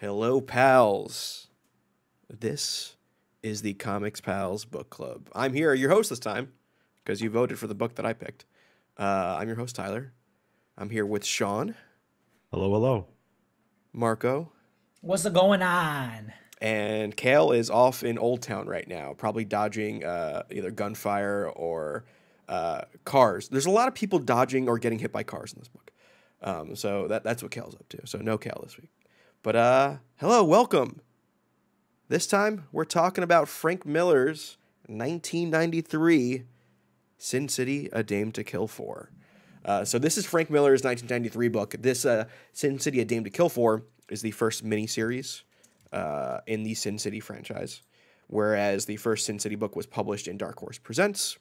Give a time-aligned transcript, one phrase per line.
[0.00, 1.48] Hello, pals.
[2.28, 2.96] This
[3.42, 5.28] is the Comics Pals Book Club.
[5.34, 6.52] I'm here, your host this time,
[7.02, 8.44] because you voted for the book that I picked.
[8.98, 10.12] Uh, I'm your host, Tyler.
[10.76, 11.74] I'm here with Sean,
[12.50, 13.06] Hello, hello.
[13.92, 14.52] Marco,
[15.00, 16.32] What's going on?
[16.60, 22.04] and Kale is off in Old Town right now, probably dodging uh, either gunfire or
[22.48, 23.48] uh, cars.
[23.48, 25.90] There's a lot of people dodging or getting hit by cars in this book.
[26.42, 28.06] Um, so that, that's what Kale's up to.
[28.06, 28.90] So no Kale this week.
[29.44, 31.02] But uh, hello, welcome.
[32.08, 36.44] This time we're talking about Frank Miller's 1993
[37.18, 39.10] Sin City: A Dame to Kill For.
[39.62, 41.74] Uh, so this is Frank Miller's 1993 book.
[41.78, 45.42] This uh, Sin City: A Dame to Kill For is the first miniseries
[45.92, 47.82] uh, in the Sin City franchise,
[48.28, 51.36] whereas the first Sin City book was published in Dark Horse Presents,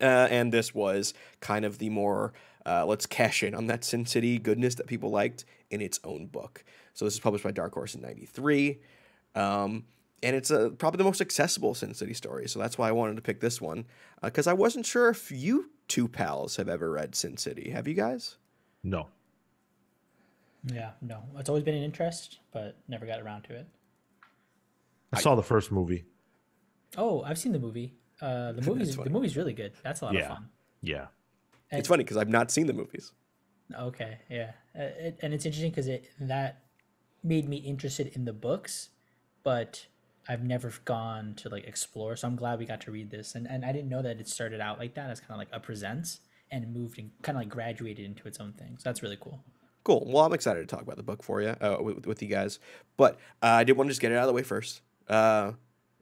[0.00, 4.06] uh, and this was kind of the more uh, let's cash in on that Sin
[4.06, 6.62] City goodness that people liked in its own book.
[6.96, 8.80] So this is published by Dark Horse in '93.
[9.34, 9.84] Um,
[10.22, 12.48] and it's a, probably the most accessible Sin City story.
[12.48, 13.84] So that's why I wanted to pick this one
[14.22, 17.70] because I wasn't sure if you two pals have ever read Sin City.
[17.70, 18.38] Have you guys?
[18.82, 19.08] No.
[20.72, 23.68] Yeah, no, it's always been an interest, but never got around to it.
[25.12, 26.06] I, saw the first movie.
[26.96, 27.94] Oh, I've seen the movie.
[28.20, 29.74] Uh, the movie's the movie's really good.
[29.84, 30.22] That's a lot Yeah.
[30.22, 30.48] of fun.
[30.80, 31.06] Yeah.
[31.70, 33.12] It's funny because I've not seen the movies.
[33.78, 36.62] Okay, yeah, uh, it, and it's interesting because it that
[37.26, 38.90] made me interested in the books,
[39.42, 39.86] but
[40.28, 42.16] I've never gone to like explore.
[42.16, 44.28] So I'm glad we got to read this, and and I didn't know that it
[44.28, 47.42] started out like that as kind of like a presents and moved and kind of
[47.42, 48.76] like graduated into its own thing.
[48.78, 49.42] So that's really cool.
[49.84, 50.04] Cool.
[50.06, 52.58] Well, I'm excited to talk about the book for you, uh, with, with you guys.
[52.96, 54.80] But uh, I did want to just get it out of the way first.
[55.08, 55.52] Uh,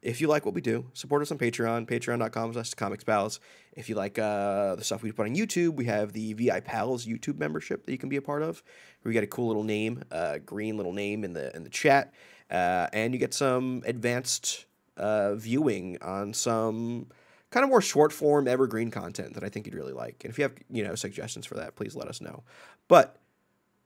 [0.05, 3.41] if you like what we do, support us on Patreon, patreon.com slash comics pals.
[3.72, 7.06] If you like uh, the stuff we put on YouTube, we have the VI Pals
[7.06, 8.62] YouTube membership that you can be a part of.
[9.02, 12.12] We get a cool little name, uh, green little name in the in the chat,
[12.50, 14.66] uh, and you get some advanced
[14.98, 17.06] uh, viewing on some
[17.50, 20.23] kind of more short form evergreen content that I think you'd really like.
[20.23, 22.45] And if you have you know suggestions for that, please let us know.
[22.89, 23.17] But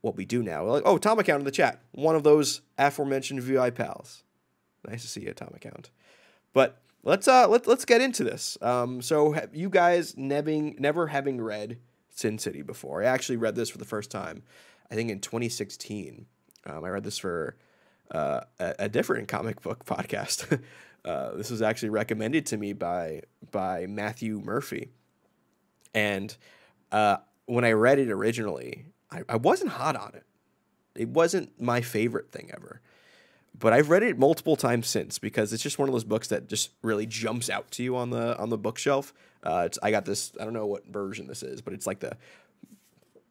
[0.01, 0.65] what we do now.
[0.65, 1.81] Like, oh, Tom account in the chat.
[1.91, 4.23] One of those aforementioned VI pals.
[4.87, 5.89] Nice to see you, Tom account.
[6.53, 8.57] But let's uh let, let's get into this.
[8.61, 11.77] Um, so you guys never never having read
[12.09, 13.03] Sin City before?
[13.03, 14.43] I actually read this for the first time,
[14.91, 16.25] I think in 2016.
[16.65, 17.55] Um, I read this for
[18.11, 20.61] uh, a, a different comic book podcast.
[21.05, 23.21] uh, this was actually recommended to me by
[23.51, 24.89] by Matthew Murphy,
[25.93, 26.35] and
[26.91, 30.23] uh, when I read it originally, I, I wasn't hot on it.
[30.95, 32.81] It wasn't my favorite thing ever.
[33.59, 36.47] But I've read it multiple times since because it's just one of those books that
[36.47, 39.13] just really jumps out to you on the on the bookshelf.
[39.43, 40.31] Uh, I got this.
[40.39, 42.15] I don't know what version this is, but it's like the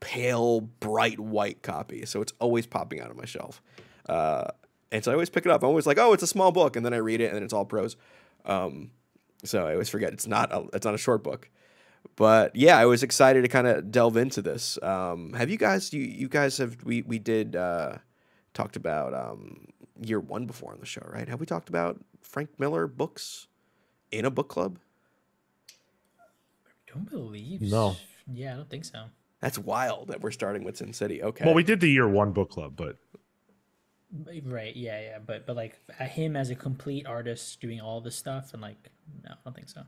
[0.00, 2.04] pale, bright white copy.
[2.04, 3.62] So it's always popping out of my shelf.
[4.08, 4.48] Uh,
[4.92, 5.62] and so I always pick it up.
[5.62, 7.42] I'm always like, oh, it's a small book, and then I read it, and then
[7.42, 7.96] it's all prose.
[8.44, 8.90] Um,
[9.44, 11.50] so I always forget it's not a, it's not a short book.
[12.16, 14.78] But yeah, I was excited to kind of delve into this.
[14.82, 15.92] Um, have you guys?
[15.92, 17.98] You you guys have we we did uh,
[18.54, 19.66] talked about um,
[20.00, 21.28] year one before on the show, right?
[21.28, 23.47] Have we talked about Frank Miller books
[24.10, 24.78] in a book club?
[26.19, 27.62] I Don't believe.
[27.62, 27.97] No.
[28.32, 29.04] Yeah, I don't think so.
[29.41, 31.22] That's wild that we're starting with Sin City.
[31.22, 31.44] Okay.
[31.44, 32.97] Well, we did the year one book club, but
[34.44, 34.75] Right.
[34.75, 35.00] Yeah.
[35.00, 35.19] Yeah.
[35.25, 38.91] But but like him as a complete artist doing all this stuff and like
[39.25, 39.82] no, I don't think so.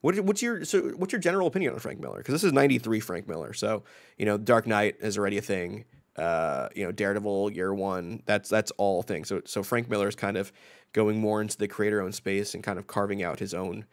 [0.00, 2.18] What, what's your so what's your general opinion on Frank Miller?
[2.18, 3.84] Because this is '93 Frank Miller, so
[4.18, 5.84] you know Dark Knight is already a thing.
[6.16, 9.28] Uh, you know Daredevil Year One, that's that's all things.
[9.28, 10.52] So so Frank Miller is kind of
[10.92, 13.84] going more into the creator-owned space and kind of carving out his own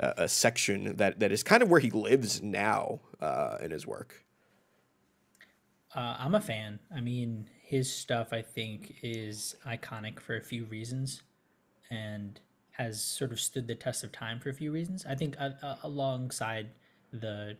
[0.00, 3.86] uh, a section that that is kind of where he lives now uh, in his
[3.86, 4.24] work.
[5.94, 6.78] Uh, I'm a fan.
[6.94, 11.22] I mean, his stuff I think is iconic for a few reasons,
[11.90, 12.40] and
[12.72, 15.04] has sort of stood the test of time for a few reasons.
[15.06, 16.68] I think uh, uh, alongside
[17.12, 17.56] the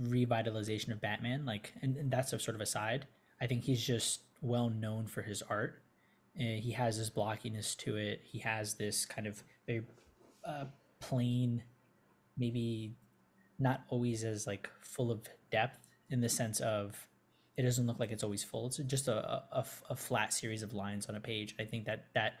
[0.00, 3.06] revitalization of Batman, like, and, and that's a sort of aside.
[3.40, 5.82] I think he's just well known for his art.
[6.38, 8.20] Uh, he has this blockiness to it.
[8.24, 9.82] He has this kind of very
[10.44, 10.66] uh,
[11.00, 11.62] plain,
[12.36, 12.94] maybe
[13.58, 17.06] not always as like full of depth in the sense of
[17.56, 18.66] it doesn't look like it's always full.
[18.66, 21.54] It's just a a flat series of lines on a page.
[21.58, 22.34] I think that that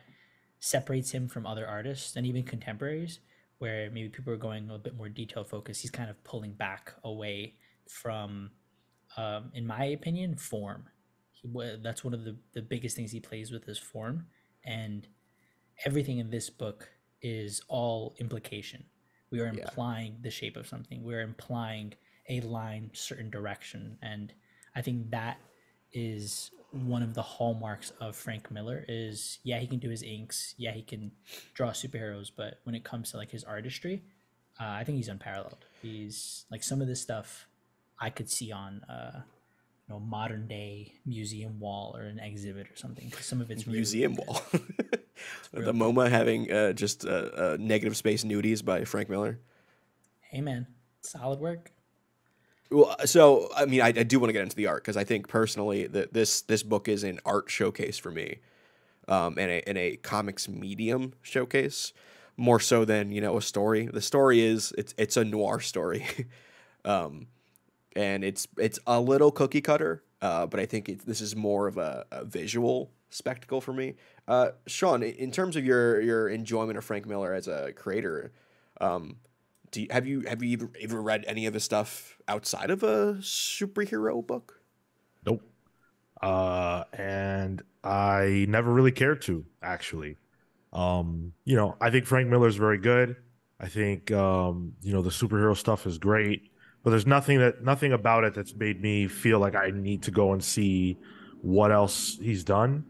[0.60, 3.18] separates him from other artists and even contemporaries,
[3.60, 5.82] where maybe people are going a little bit more detail focused.
[5.82, 7.54] He's kind of pulling back away
[7.88, 8.50] from,
[9.16, 10.84] um, in my opinion, form.
[11.32, 11.48] He,
[11.82, 14.26] that's one of the, the biggest things he plays with is form,
[14.64, 15.06] and
[15.86, 16.88] everything in this book
[17.22, 18.84] is all implication.
[19.30, 19.60] We are Yeah.
[19.60, 21.02] implying the shape of something.
[21.02, 21.94] We're implying
[22.28, 24.32] a line, certain direction, and
[24.74, 25.38] I think that
[25.92, 30.54] is one of the hallmarks of Frank Miller is yeah he can do his inks
[30.56, 31.10] yeah he can
[31.54, 34.02] draw superheroes but when it comes to like his artistry
[34.60, 37.48] uh, I think he's unparalleled he's like some of this stuff
[37.98, 39.20] I could see on uh
[39.88, 43.12] you know modern day museum wall or an exhibit or something.
[43.20, 44.26] some of it's really, Museum good.
[44.28, 44.42] wall.
[45.52, 49.40] the real MoMA having uh, just uh, uh, negative space nudies by Frank Miller.
[50.20, 50.66] hey man
[51.02, 51.72] solid work
[52.70, 55.04] Well, so I mean, I, I do want to get into the art because I
[55.04, 58.38] think personally that this this book is an art showcase for me,
[59.08, 61.92] um, and a and a comics medium showcase
[62.36, 63.86] more so than you know a story.
[63.86, 66.06] The story is it's it's a noir story,
[66.84, 67.26] um,
[67.96, 71.66] and it's it's a little cookie cutter, uh, but I think it, this is more
[71.66, 73.96] of a, a visual spectacle for me.
[74.28, 78.32] Uh, Sean, in terms of your your enjoyment of Frank Miller as a creator,
[78.80, 79.16] um,
[79.70, 82.82] do you, have you have you ever, ever read any of his stuff outside of
[82.82, 84.60] a superhero book?
[85.24, 85.42] Nope.
[86.20, 90.16] Uh, and I never really cared to actually.
[90.72, 93.16] Um, you know, I think Frank Miller's very good.
[93.58, 96.50] I think um, you know the superhero stuff is great,
[96.82, 100.10] but there's nothing that nothing about it that's made me feel like I need to
[100.10, 100.96] go and see
[101.42, 102.84] what else he's done.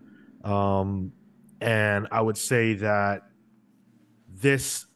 [0.45, 1.13] Um,
[1.61, 3.23] and I would say that
[4.29, 4.87] this,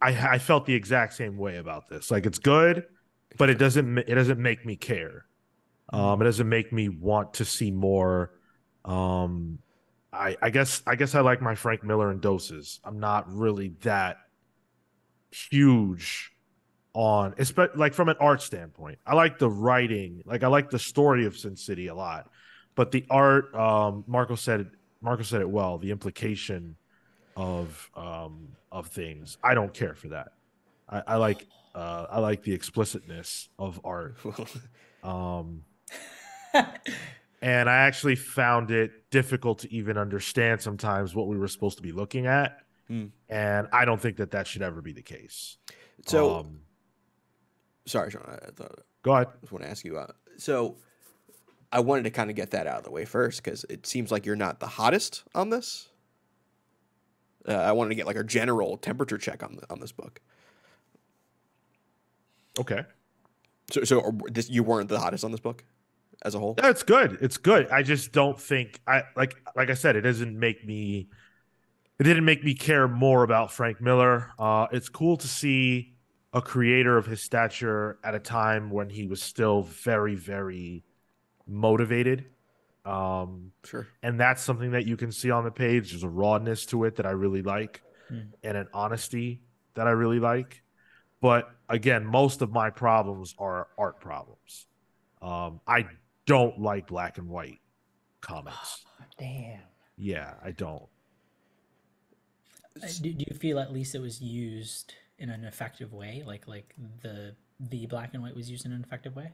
[0.00, 2.10] I I felt the exact same way about this.
[2.10, 2.84] Like it's good,
[3.38, 5.26] but it doesn't it doesn't make me care.
[5.92, 8.32] Um, it doesn't make me want to see more.
[8.84, 9.58] Um,
[10.12, 12.80] I, I guess I guess I like my Frank Miller in doses.
[12.84, 14.18] I'm not really that
[15.30, 16.32] huge
[16.94, 18.98] on, espe- like from an art standpoint.
[19.06, 22.30] I like the writing, like I like the story of Sin City a lot,
[22.74, 23.54] but the art.
[23.54, 24.66] Um, Marco said it.
[25.00, 25.78] Marco said it well.
[25.78, 26.76] The implication
[27.36, 29.38] of um, of things.
[29.42, 30.32] I don't care for that.
[30.88, 34.16] I, I like uh, I like the explicitness of art.
[35.04, 35.64] Um,
[37.42, 41.82] and I actually found it difficult to even understand sometimes what we were supposed to
[41.82, 42.60] be looking at.
[42.88, 43.08] Hmm.
[43.28, 45.58] And I don't think that that should ever be the case.
[46.06, 46.60] so um,
[47.86, 48.22] sorry, Sean.
[48.26, 49.26] I, I thought go ahead.
[49.28, 49.98] I just want to ask you.
[49.98, 50.76] Uh, so
[51.70, 54.10] I wanted to kind of get that out of the way first because it seems
[54.10, 55.88] like you're not the hottest on this.
[57.46, 60.20] Uh, I wanted to get like a general temperature check on the, on this book.
[62.58, 62.84] Okay.
[63.70, 65.64] So, so this, you weren't the hottest on this book
[66.22, 66.54] as a whole.
[66.58, 67.18] Yeah, it's good.
[67.20, 67.68] It's good.
[67.70, 71.08] I just don't think I like like I said, it doesn't make me
[71.98, 74.32] it didn't make me care more about Frank Miller.
[74.38, 75.94] Uh it's cool to see
[76.32, 80.84] a creator of his stature at a time when he was still very, very
[81.46, 82.26] motivated.
[82.84, 83.86] Um Sure.
[84.02, 85.90] and that's something that you can see on the page.
[85.90, 88.20] There's a rawness to it that I really like, Hmm.
[88.42, 89.42] and an honesty
[89.74, 90.62] that I really like.
[91.20, 94.66] But again, most of my problems are art problems.
[95.22, 95.86] Um, I
[96.26, 97.60] don't like black and white
[98.20, 98.84] comics.
[99.18, 99.60] damn
[99.96, 100.84] Yeah, I don't.
[102.82, 106.48] Uh, do, do you feel at least it was used in an effective way like
[106.48, 109.30] like the the black and white was used in an effective way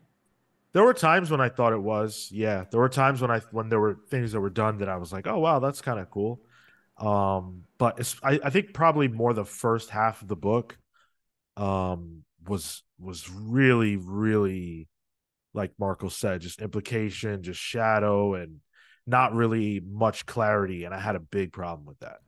[0.72, 2.28] There were times when I thought it was.
[2.30, 4.96] Yeah, there were times when I when there were things that were done that I
[4.96, 6.40] was like, oh wow, that's kind of cool.
[6.98, 10.78] Um, but I, I think probably more the first half of the book
[11.56, 14.88] um was was really really
[15.52, 18.60] like Marco said, just implication, just shadow, and
[19.06, 20.84] not really much clarity.
[20.84, 22.18] And I had a big problem with that.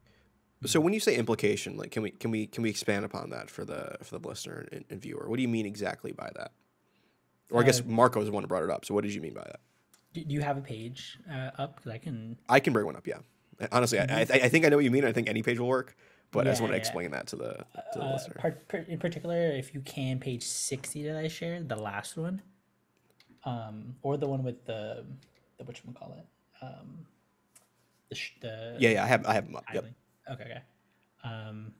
[0.64, 3.50] So when you say implication, like can we can we can we expand upon that
[3.50, 5.28] for the for the listener and, and viewer?
[5.28, 6.52] What do you mean exactly by that?
[7.52, 8.85] Or I guess Uh, Marco is the one who brought it up.
[8.85, 9.61] So what did you mean by that?
[10.14, 13.06] do, you have a page uh, up because i can I can bring one up.
[13.06, 13.18] Yeah,
[13.71, 15.04] honestly, I, I, I think I know what you mean.
[15.04, 15.97] I think any page will work,
[16.30, 16.80] but I just want to yeah.
[16.80, 17.52] explain that to the
[17.92, 18.35] to the uh, listener.
[18.38, 22.42] part, per, in particular if you can page 60 that i shared the last one
[23.44, 25.04] um or the one with the
[25.59, 26.26] the what call it
[26.64, 27.06] um
[28.09, 29.64] the, sh- the Yeah, yeah, I have I have them up.
[29.73, 29.87] Yep.
[30.30, 30.62] Okay, okay.
[31.25, 31.73] Um,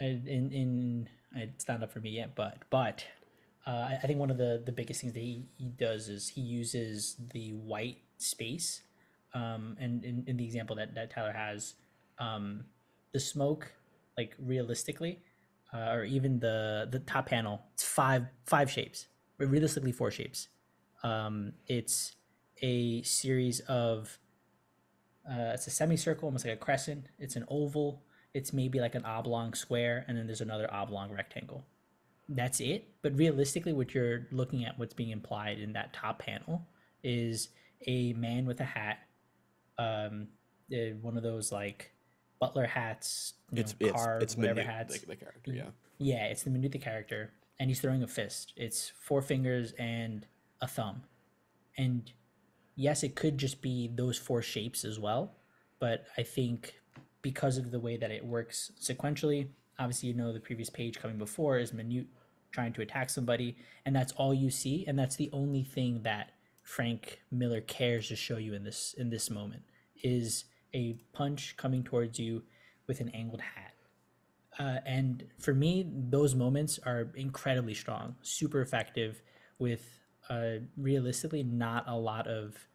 [0.00, 3.04] I- in in it's not up for me yet, but but
[3.66, 6.40] uh, I think one of the the biggest things that he, he does is he
[6.40, 8.82] uses the white space,
[9.34, 11.74] um, and in, in the example that that Tyler has,
[12.18, 12.64] um,
[13.12, 13.72] the smoke
[14.16, 15.20] like realistically,
[15.74, 20.48] uh, or even the the top panel, it's five five shapes, realistically four shapes.
[21.02, 22.12] Um, it's
[22.62, 24.18] a series of
[25.28, 27.06] uh, it's a semicircle, almost like a crescent.
[27.18, 28.02] It's an oval.
[28.32, 31.66] It's maybe like an oblong square, and then there's another oblong rectangle.
[32.30, 32.88] That's it.
[33.02, 36.66] But realistically, what you're looking at, what's being implied in that top panel,
[37.02, 37.48] is
[37.86, 38.98] a man with a hat,
[39.78, 40.28] um,
[40.72, 41.92] uh, one of those like
[42.38, 45.00] butler hats, It's know, it's carved, it's whatever minute, hats.
[45.00, 45.52] the, the character.
[45.52, 45.70] Yeah.
[45.98, 48.54] Yeah, it's the Manute the character, and he's throwing a fist.
[48.56, 50.24] It's four fingers and
[50.62, 51.02] a thumb,
[51.76, 52.10] and
[52.76, 55.34] yes, it could just be those four shapes as well,
[55.78, 56.80] but I think
[57.20, 61.18] because of the way that it works sequentially, obviously you know the previous page coming
[61.18, 62.06] before is Manute
[62.52, 66.32] trying to attack somebody, and that's all you see, and that's the only thing that
[66.62, 69.62] Frank Miller cares to show you in this in this moment
[70.02, 72.42] is a punch coming towards you
[72.86, 73.74] with an angled hat.
[74.58, 79.22] Uh, and for me, those moments are incredibly strong, super effective,
[79.58, 82.68] with uh, realistically not a lot of,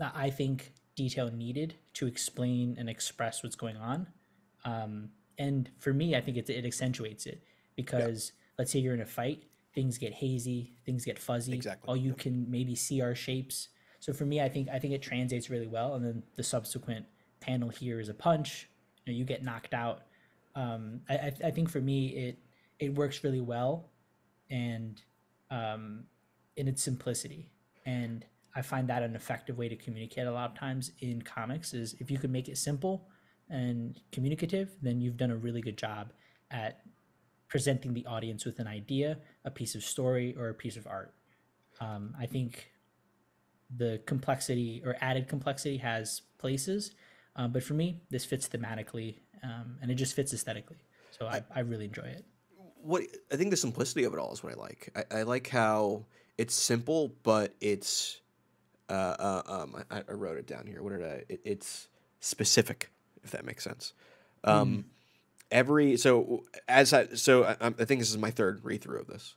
[0.00, 4.06] I think, detail needed to explain and express what's going on.
[4.64, 7.42] Um, and for me, I think it, it accentuates it
[7.76, 8.32] because.
[8.60, 11.54] Let's say you're in a fight, things get hazy, things get fuzzy.
[11.54, 11.88] Exactly.
[11.88, 13.68] All you can maybe see are shapes.
[14.00, 15.94] So for me, I think I think it translates really well.
[15.94, 17.06] And then the subsequent
[17.40, 18.68] panel here is a punch.
[19.06, 20.02] You, know, you get knocked out.
[20.54, 22.38] Um, I, I think for me, it
[22.78, 23.88] it works really well,
[24.50, 25.00] and
[25.50, 26.04] um,
[26.58, 27.48] in its simplicity.
[27.86, 31.72] And I find that an effective way to communicate a lot of times in comics
[31.72, 33.08] is if you can make it simple
[33.48, 36.12] and communicative, then you've done a really good job
[36.50, 36.82] at
[37.50, 41.12] presenting the audience with an idea, a piece of story, or a piece of art.
[41.80, 42.70] Um, I think
[43.76, 46.92] the complexity or added complexity has places,
[47.36, 50.78] uh, but for me, this fits thematically um, and it just fits aesthetically.
[51.10, 52.24] So I, I really enjoy it.
[52.82, 53.02] What
[53.32, 54.90] I think the simplicity of it all is what I like.
[54.96, 56.06] I, I like how
[56.38, 58.20] it's simple, but it's
[58.88, 60.82] uh, uh, um, I, I, wrote it down here.
[60.82, 61.24] What did I?
[61.28, 61.88] It, it's
[62.20, 62.90] specific,
[63.22, 63.92] if that makes sense.
[64.44, 64.84] Um, mm.
[65.50, 69.06] Every so as I so I, I think this is my third read through of
[69.08, 69.34] this,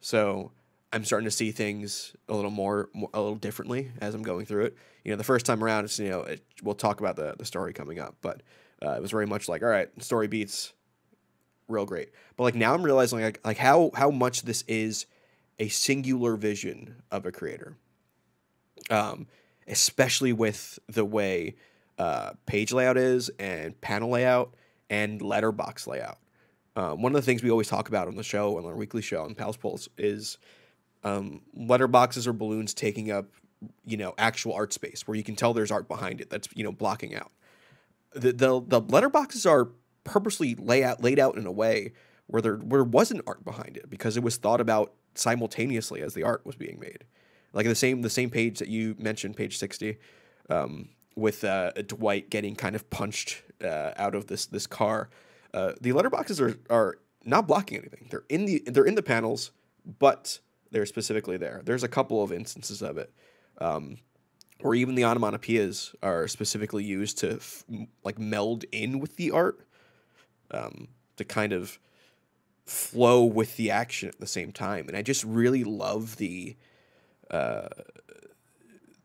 [0.00, 0.50] so
[0.92, 4.44] I'm starting to see things a little more, more, a little differently as I'm going
[4.44, 4.76] through it.
[5.04, 7.44] You know, the first time around, it's you know, it, we'll talk about the the
[7.44, 8.42] story coming up, but
[8.84, 10.72] uh, it was very much like, all right, story beats,
[11.68, 12.10] real great.
[12.36, 15.06] But like now, I'm realizing like like how how much this is
[15.58, 17.76] a singular vision of a creator.
[18.90, 19.28] Um,
[19.68, 21.54] especially with the way
[21.98, 24.54] uh, page layout is and panel layout
[24.92, 26.18] and letterbox layout.
[26.76, 29.02] Um, one of the things we always talk about on the show, on our weekly
[29.02, 30.36] show on Pals Pulls, is
[31.02, 33.26] um, letterboxes or balloons taking up,
[33.84, 36.62] you know, actual art space where you can tell there's art behind it that's you
[36.62, 37.32] know blocking out.
[38.12, 39.70] The the, the letterboxes are
[40.04, 41.92] purposely laid out in a way
[42.26, 46.22] where there where wasn't art behind it because it was thought about simultaneously as the
[46.22, 47.04] art was being made.
[47.54, 49.98] Like the same the same page that you mentioned, page sixty,
[50.50, 55.08] um, with uh, Dwight getting kind of punched uh, out of this this car.
[55.54, 58.08] Uh, the letterboxes are are not blocking anything.
[58.10, 59.52] They're in the they're in the panels,
[59.98, 60.40] but
[60.70, 61.62] they're specifically there.
[61.64, 63.12] There's a couple of instances of it,
[63.58, 63.98] um,
[64.60, 67.64] or even the onomatopoeias are specifically used to f-
[68.04, 69.66] like meld in with the art,
[70.50, 71.78] um, to kind of
[72.64, 74.88] flow with the action at the same time.
[74.88, 76.56] And I just really love the
[77.30, 77.68] uh,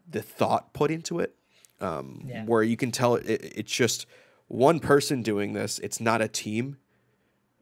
[0.10, 1.36] the thought put into it,
[1.82, 2.46] um, yeah.
[2.46, 4.06] where you can tell it, it's just
[4.48, 5.80] one person doing this.
[5.80, 6.78] It's not a team.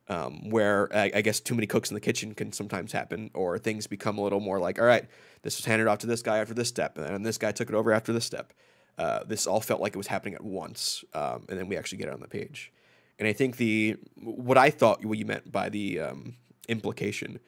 [0.07, 3.57] Um, where I, I, guess too many cooks in the kitchen can sometimes happen, or
[3.57, 5.05] things become a little more like, all right,
[5.41, 7.69] this was handed off to this guy after this step, and then this guy took
[7.69, 8.53] it over after this step.
[8.99, 11.97] Uh, this all felt like it was happening at once, um, and then we actually
[11.97, 12.71] get it on the page.
[13.17, 16.35] And I think the what I thought what you meant by the um,
[16.67, 17.39] implication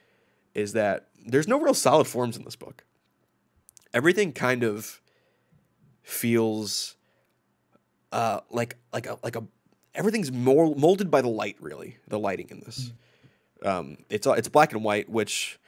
[0.54, 2.84] is that there's no real solid forms in this book.
[3.94, 5.02] Everything kind of
[6.08, 6.96] feels
[8.12, 9.44] uh, like like a like a
[9.94, 11.58] everything's more molded by the light.
[11.60, 12.92] Really, the lighting in this.
[13.62, 13.68] Mm.
[13.68, 15.60] Um, it's it's black and white, which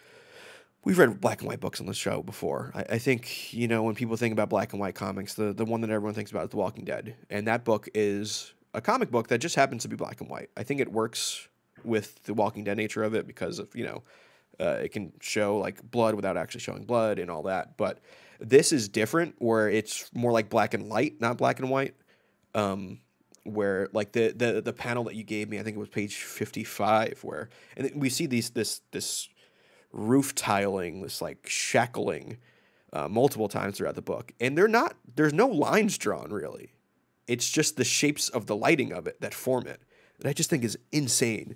[0.86, 2.72] we've read black and white books on the show before.
[2.74, 5.66] I, I, think you know when people think about black and white comics, the the
[5.66, 9.12] one that everyone thinks about is The Walking Dead, and that book is a comic
[9.12, 10.50] book that just happens to be black and white.
[10.56, 11.48] I think it works
[11.84, 14.04] with the Walking Dead nature of it because of you know
[14.60, 17.76] uh, it can show like blood without actually showing blood and all that.
[17.76, 18.00] But
[18.40, 21.96] this is different where it's more like black and light, not black and white.
[22.56, 23.00] Um,
[23.44, 26.18] where like the, the the panel that you gave me, I think it was page
[26.18, 29.30] fifty five, where and we see these this this
[29.92, 32.38] roof tiling, this like shackling.
[32.92, 34.96] Uh, multiple times throughout the book, and they're not.
[35.16, 36.74] There's no lines drawn really.
[37.28, 39.84] It's just the shapes of the lighting of it that form it
[40.18, 41.56] that I just think is insane.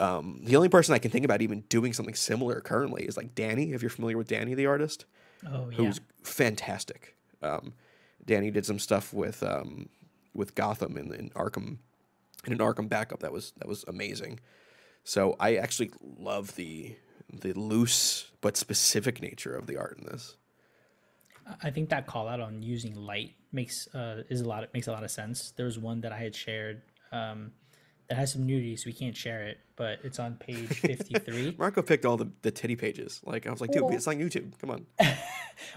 [0.00, 3.34] Um, the only person I can think about even doing something similar currently is like
[3.34, 3.72] Danny.
[3.72, 5.04] If you're familiar with Danny, the artist,
[5.46, 7.16] oh yeah, who's fantastic.
[7.42, 7.74] Um,
[8.24, 9.88] Danny did some stuff with um,
[10.32, 11.78] with Gotham in, in Arkham,
[12.46, 14.40] in an Arkham backup that was that was amazing.
[15.04, 16.96] So I actually love the
[17.32, 20.36] the loose but specific nature of the art in this.
[21.62, 24.64] I think that call out on using light makes uh, is a lot.
[24.64, 25.52] It makes a lot of sense.
[25.56, 27.52] There was one that I had shared um,
[28.08, 31.56] that has some nudity, so we can't share it, but it's on page 53.
[31.58, 33.20] Marco picked all the, the titty pages.
[33.24, 34.58] Like I was like, dude, Well- it's like YouTube.
[34.60, 34.86] Come on.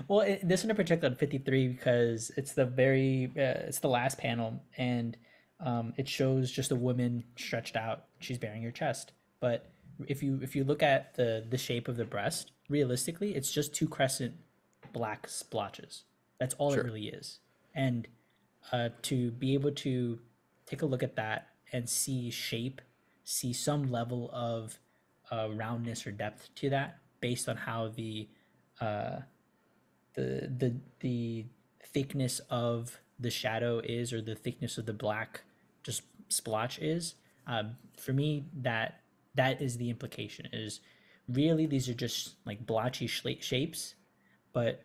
[0.08, 4.18] well, it, this one in particular, 53, because it's the very, uh, it's the last
[4.18, 5.16] panel, and
[5.60, 8.06] um, it shows just a woman stretched out.
[8.20, 9.70] She's baring her chest, but
[10.08, 13.74] if you if you look at the the shape of the breast, realistically, it's just
[13.74, 14.36] two crescent
[14.94, 16.04] black splotches.
[16.40, 16.82] That's all Sure.
[16.82, 17.40] it really is.
[17.74, 18.08] And
[18.72, 20.20] uh, to be able to
[20.68, 22.82] take a look at that and see shape,
[23.24, 24.80] see some level of
[25.32, 28.28] uh, roundness or depth to that, based on how the
[28.80, 29.20] uh,
[30.14, 31.46] the the the
[31.84, 35.42] thickness of the shadow is or the thickness of the black
[35.84, 37.16] just splotch is.
[37.48, 39.02] Um, for me that
[39.36, 40.82] that is the implication is
[41.30, 43.96] really these are just like blotchy shapes
[44.54, 44.84] but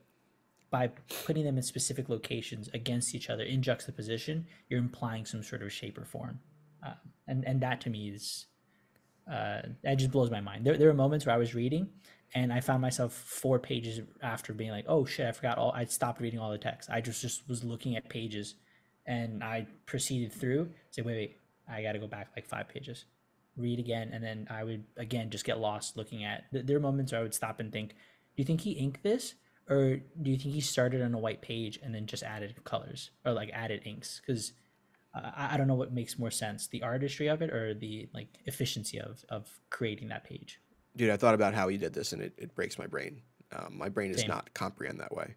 [0.70, 0.88] by
[1.26, 5.72] putting them in specific locations against each other in juxtaposition you're implying some sort of
[5.72, 6.40] shape or form
[6.84, 6.94] uh,
[7.26, 8.46] and and that to me is
[9.30, 11.88] uh, that just blows my mind there, there were moments where i was reading
[12.34, 15.84] and I found myself four pages after being like, "Oh shit, I forgot all." I
[15.84, 16.88] stopped reading all the text.
[16.90, 18.54] I just just was looking at pages,
[19.06, 20.70] and I proceeded through.
[20.90, 21.36] Say, wait, wait,
[21.68, 23.04] I got to go back like five pages,
[23.56, 26.50] read again, and then I would again just get lost looking at.
[26.52, 27.96] th- There are moments where I would stop and think, "Do
[28.36, 29.34] you think he inked this,
[29.68, 33.10] or do you think he started on a white page and then just added colors
[33.26, 34.52] or like added inks?" Because
[35.14, 38.28] I, I don't know what makes more sense, the artistry of it or the like
[38.46, 40.60] efficiency of of creating that page.
[40.96, 43.22] Dude, I thought about how he did this and it, it breaks my brain.
[43.52, 44.28] Um, my brain does Same.
[44.28, 45.34] not comprehend that way.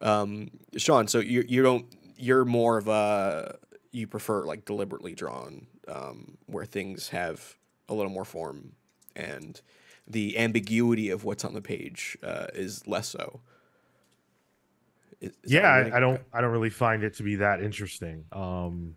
[0.00, 1.86] Um, Sean, so you you don't
[2.16, 3.58] you're more of a
[3.90, 7.56] you prefer like deliberately drawn, um, where things have
[7.88, 8.72] a little more form
[9.16, 9.60] and
[10.06, 13.40] the ambiguity of what's on the page uh, is less so.
[15.20, 17.62] Is- is yeah what I, I don't i don't really find it to be that
[17.62, 18.24] interesting.
[18.32, 18.94] Um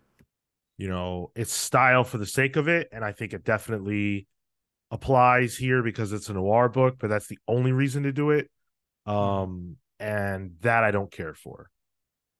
[0.77, 4.27] you know it's style for the sake of it and i think it definitely
[4.89, 8.49] applies here because it's a noir book but that's the only reason to do it.
[9.05, 11.69] Um and that i don't care for.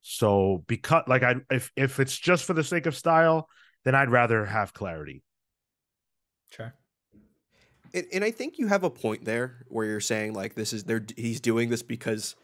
[0.01, 3.47] So because like i if if it's just for the sake of style
[3.83, 5.24] then i'd rather have clarity.
[6.51, 6.74] Sure.
[7.94, 10.83] And, and I think you have a point there where you're saying like this is
[10.83, 12.35] they're he's doing this because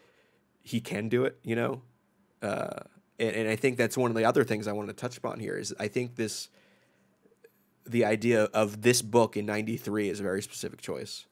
[0.67, 1.81] he can do it, you know.
[2.41, 2.81] Uh,
[3.17, 5.39] and, and I think that's one of the other things I wanted to touch upon
[5.39, 6.49] here is I think this
[7.85, 11.25] the idea of this book in '93 is a very specific choice.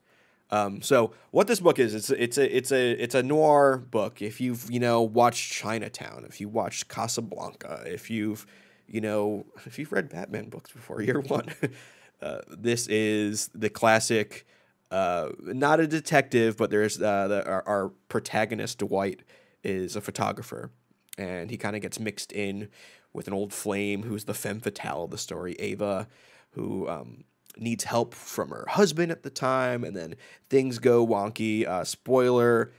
[0.50, 4.22] Um, so what this book is, it's it's a it's a it's a noir book.
[4.22, 8.46] If you've you know watched Chinatown, if you watched Casablanca, if you've
[8.86, 11.52] you know if you've read Batman books before, year one,
[12.22, 14.46] uh, this is the classic.
[14.90, 19.22] Uh, not a detective, but there's uh, the, our, our protagonist Dwight
[19.64, 20.70] is a photographer,
[21.18, 22.68] and he kind of gets mixed in
[23.12, 26.06] with an old flame who's the femme fatale of the story, Ava,
[26.50, 27.24] who um,
[27.56, 30.14] needs help from her husband at the time, and then
[30.48, 31.66] things go wonky.
[31.66, 32.70] Uh, spoiler: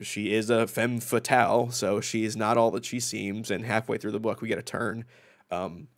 [0.00, 3.50] she is a femme fatale, so she is not all that she seems.
[3.50, 5.06] And halfway through the book, we get a turn.
[5.50, 5.88] Um,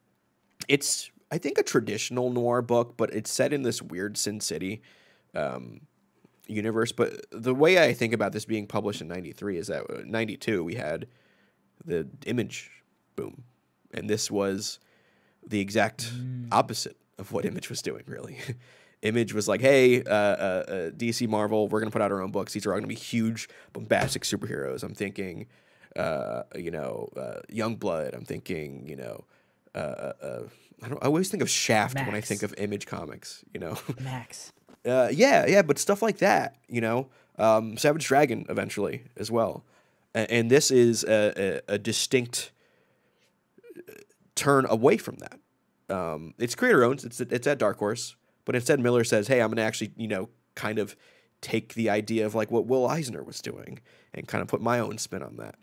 [0.68, 4.80] it's I think a traditional noir book, but it's set in this weird Sin City
[5.34, 5.80] um,
[6.46, 6.92] universe.
[6.92, 10.64] But the way I think about this being published in '93 is that uh, '92
[10.64, 11.06] we had
[11.84, 12.70] the image
[13.16, 13.44] boom,
[13.92, 14.78] and this was
[15.46, 16.12] the exact
[16.52, 18.04] opposite of what Image was doing.
[18.06, 18.38] Really,
[19.02, 22.30] Image was like, "Hey, uh, uh, uh, DC Marvel, we're gonna put out our own
[22.30, 22.52] books.
[22.52, 25.46] These are all gonna be huge, bombastic superheroes." I'm thinking,
[25.96, 28.14] uh, you know, uh, Youngblood.
[28.14, 29.24] I'm thinking, you know.
[29.74, 30.42] Uh, uh, uh,
[30.82, 31.02] I don't.
[31.02, 33.44] I always think of Shaft when I think of Image Comics.
[33.54, 34.52] You know, Max.
[34.86, 39.64] Uh, yeah, yeah, but stuff like that, you know, um, Savage Dragon eventually as well,
[40.14, 42.52] A- and, this is a, a, a distinct
[43.76, 43.92] uh,
[44.34, 45.38] turn away from that.
[45.94, 47.04] Um, it's creator owned.
[47.04, 48.14] It's it's at Dark Horse,
[48.44, 50.94] but instead Miller says, "Hey, I'm gonna actually, you know, kind of
[51.40, 53.80] take the idea of like what Will Eisner was doing
[54.14, 55.56] and kind of put my own spin on that."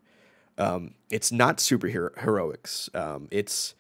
[0.57, 2.89] Um, it's not superhero heroics.
[2.93, 3.73] Um, it's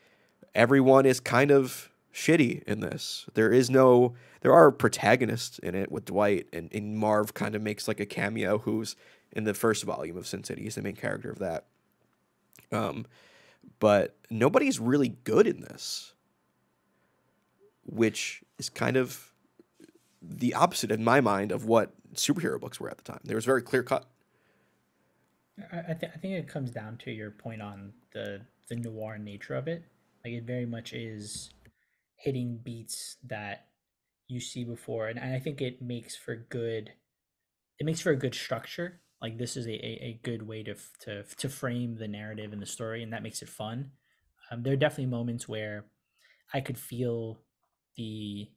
[0.55, 3.27] everyone is kind of shitty in this.
[3.35, 7.61] There is no there are protagonists in it with Dwight and, and Marv kind of
[7.61, 8.95] makes like a cameo who's
[9.31, 10.63] in the first volume of Sin City.
[10.63, 11.65] He's the main character of that.
[12.71, 13.05] Um,
[13.79, 16.13] but nobody's really good in this,
[17.85, 19.31] which is kind of
[20.21, 23.19] the opposite in my mind of what superhero books were at the time.
[23.23, 24.05] There was very clear cut.
[25.71, 29.55] I, th- I think it comes down to your point on the the noir nature
[29.55, 29.83] of it.
[30.23, 31.51] Like it very much is
[32.17, 33.67] hitting beats that
[34.27, 36.91] you see before, and, and I think it makes for good.
[37.79, 39.01] It makes for a good structure.
[39.21, 42.61] Like this is a, a, a good way to to to frame the narrative and
[42.61, 43.91] the story, and that makes it fun.
[44.51, 45.85] Um, there are definitely moments where
[46.53, 47.41] I could feel
[47.97, 48.49] the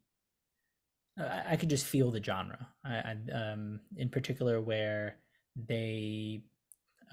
[1.19, 2.69] I, I could just feel the genre.
[2.85, 5.19] I, I um in particular where
[5.57, 6.43] they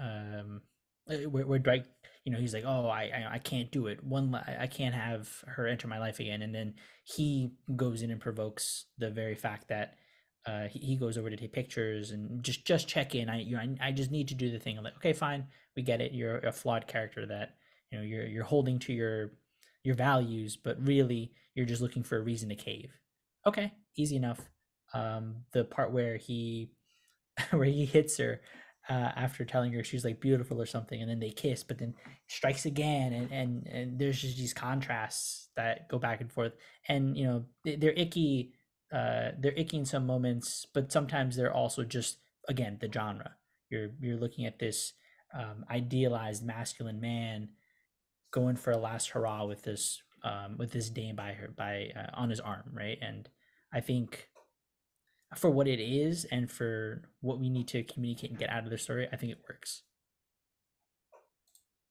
[0.00, 0.77] um uh,
[1.08, 1.86] where, where Dwight
[2.24, 5.28] you know he's like oh I, I I can't do it one I can't have
[5.46, 9.68] her enter my life again and then he goes in and provokes the very fact
[9.68, 9.94] that
[10.46, 13.28] uh, he, he goes over to take pictures and just just check in.
[13.28, 14.78] I you know I, I just need to do the thing.
[14.78, 16.12] I'm like, okay, fine, we get it.
[16.12, 17.56] You're a flawed character that
[17.90, 19.32] you know you're you're holding to your
[19.84, 22.92] your values, but really you're just looking for a reason to cave.
[23.46, 24.40] Okay, easy enough.
[24.94, 26.70] Um, the part where he
[27.50, 28.40] where he hits her
[28.88, 31.94] uh, after telling her she's like beautiful or something, and then they kiss, but then
[32.26, 36.52] strikes again, and and and there's just these contrasts that go back and forth,
[36.88, 38.52] and you know they're icky
[38.92, 43.32] uh, they're icky in some moments, but sometimes they're also just again the genre.
[43.70, 44.94] You're you're looking at this
[45.34, 47.50] um, idealized masculine man
[48.30, 52.10] going for a last hurrah with this um, with this dame by her by uh,
[52.14, 52.98] on his arm, right?
[53.02, 53.28] And
[53.72, 54.28] I think
[55.36, 58.70] for what it is and for what we need to communicate and get out of
[58.70, 59.82] the story, I think it works.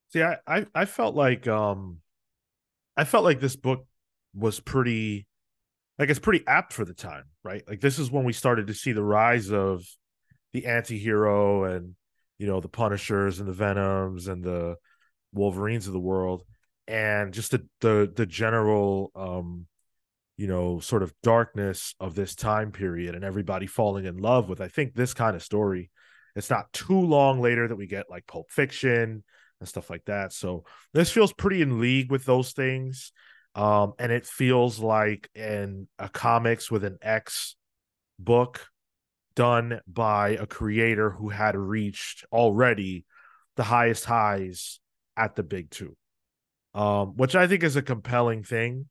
[0.09, 1.99] See, I I, I felt like um
[2.95, 3.85] I felt like this book
[4.33, 5.27] was pretty
[5.99, 7.63] like it's pretty apt for the time, right?
[7.67, 9.83] Like this is when we started to see the rise of
[10.53, 11.95] the anti-hero and
[12.37, 14.75] you know the punishers and the venoms and the
[15.33, 16.43] wolverines of the world
[16.87, 19.67] and just the the the general um
[20.37, 24.61] you know sort of darkness of this time period and everybody falling in love with
[24.61, 25.89] i think this kind of story
[26.35, 29.23] it's not too long later that we get like pulp fiction
[29.59, 30.31] and stuff like that.
[30.31, 33.11] So this feels pretty in league with those things
[33.55, 37.55] um, and it feels like in a comics with an X
[38.19, 38.67] book
[39.35, 43.05] done by a creator who had reached already
[43.55, 44.79] the highest highs
[45.15, 45.97] at the big two,
[46.75, 48.85] um, which I think is a compelling thing,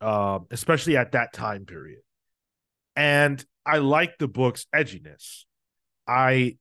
[0.00, 2.00] um, especially at that time period.
[2.94, 5.44] And I like the book's edginess.
[6.06, 6.56] I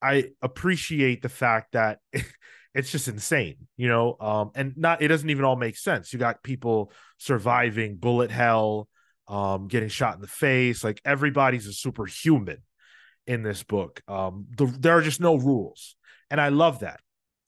[0.00, 1.98] I appreciate the fact that
[2.74, 4.16] it's just insane, you know.
[4.20, 6.12] Um, and not it doesn't even all make sense.
[6.12, 8.88] You got people surviving bullet hell,
[9.28, 10.82] um, getting shot in the face.
[10.84, 12.62] Like everybody's a superhuman
[13.26, 14.02] in this book.
[14.08, 15.96] Um, the, there are just no rules,
[16.30, 17.00] and I love that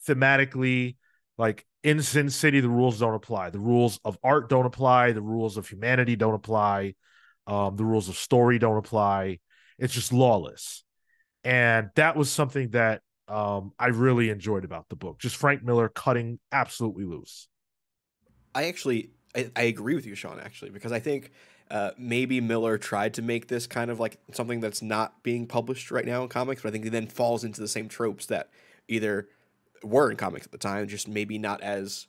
[0.09, 0.97] thematically.
[1.37, 3.51] Like in Sin City, the rules don't apply.
[3.51, 5.13] The rules of art don't apply.
[5.13, 6.95] The rules of humanity don't apply.
[7.47, 9.39] Um, the rules of story don't apply.
[9.79, 10.83] It's just lawless,
[11.45, 15.19] and that was something that um, I really enjoyed about the book.
[15.19, 17.49] Just Frank Miller cutting absolutely loose.
[18.55, 20.41] I actually I, I agree with you, Sean.
[20.41, 21.33] Actually, because I think
[21.71, 25.91] uh, maybe Miller tried to make this kind of like something that's not being published
[25.91, 28.49] right now in comics, but I think he then falls into the same tropes that
[28.89, 29.29] either
[29.85, 32.07] were in comics at the time, just maybe not as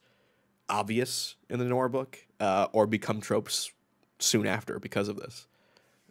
[0.70, 3.72] obvious in the noir book, uh, or become tropes
[4.20, 5.48] soon after because of this.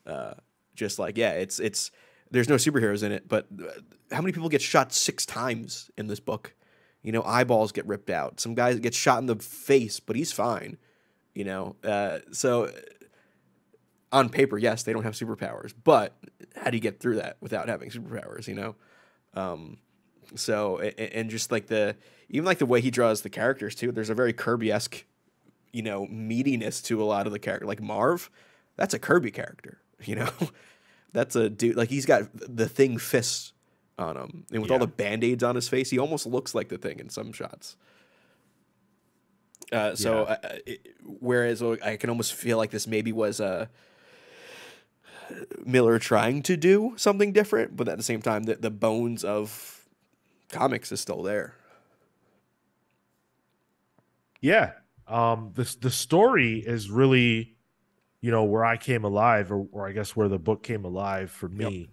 [0.07, 0.35] Uh,
[0.75, 1.91] just like yeah, it's it's
[2.31, 3.71] there's no superheroes in it, but uh,
[4.13, 6.55] how many people get shot six times in this book?
[7.03, 8.41] You know, eyeballs get ripped out.
[8.41, 10.79] Some guy gets shot in the face, but he's fine.
[11.35, 12.71] You know, uh, so uh,
[14.13, 16.17] on paper, yes, they don't have superpowers, but
[16.57, 18.47] how do you get through that without having superpowers?
[18.47, 18.75] You know,
[19.35, 19.79] um,
[20.35, 21.97] so and just like the
[22.29, 23.93] even like the way he draws the characters too.
[23.93, 25.05] There's a very Kirby esque,
[25.73, 27.67] you know, meatiness to a lot of the character.
[27.67, 28.31] Like Marv,
[28.77, 29.79] that's a Kirby character.
[30.05, 30.29] You know,
[31.15, 31.77] that's a dude.
[31.77, 33.55] Like he's got the thing fists
[33.97, 34.75] on him, and with yeah.
[34.75, 37.33] all the band aids on his face, he almost looks like the thing in some
[37.33, 37.77] shots.
[39.73, 40.37] Uh, so, yeah.
[40.43, 43.67] uh, it, whereas I can almost feel like this maybe was a uh,
[45.65, 49.74] Miller trying to do something different, but at the same time, the, the bones of
[50.55, 51.55] comics is still there.
[54.41, 54.73] Yeah,
[55.07, 57.57] um, the the story is really
[58.21, 61.31] you know where I came alive, or, or I guess where the book came alive
[61.31, 61.91] for me,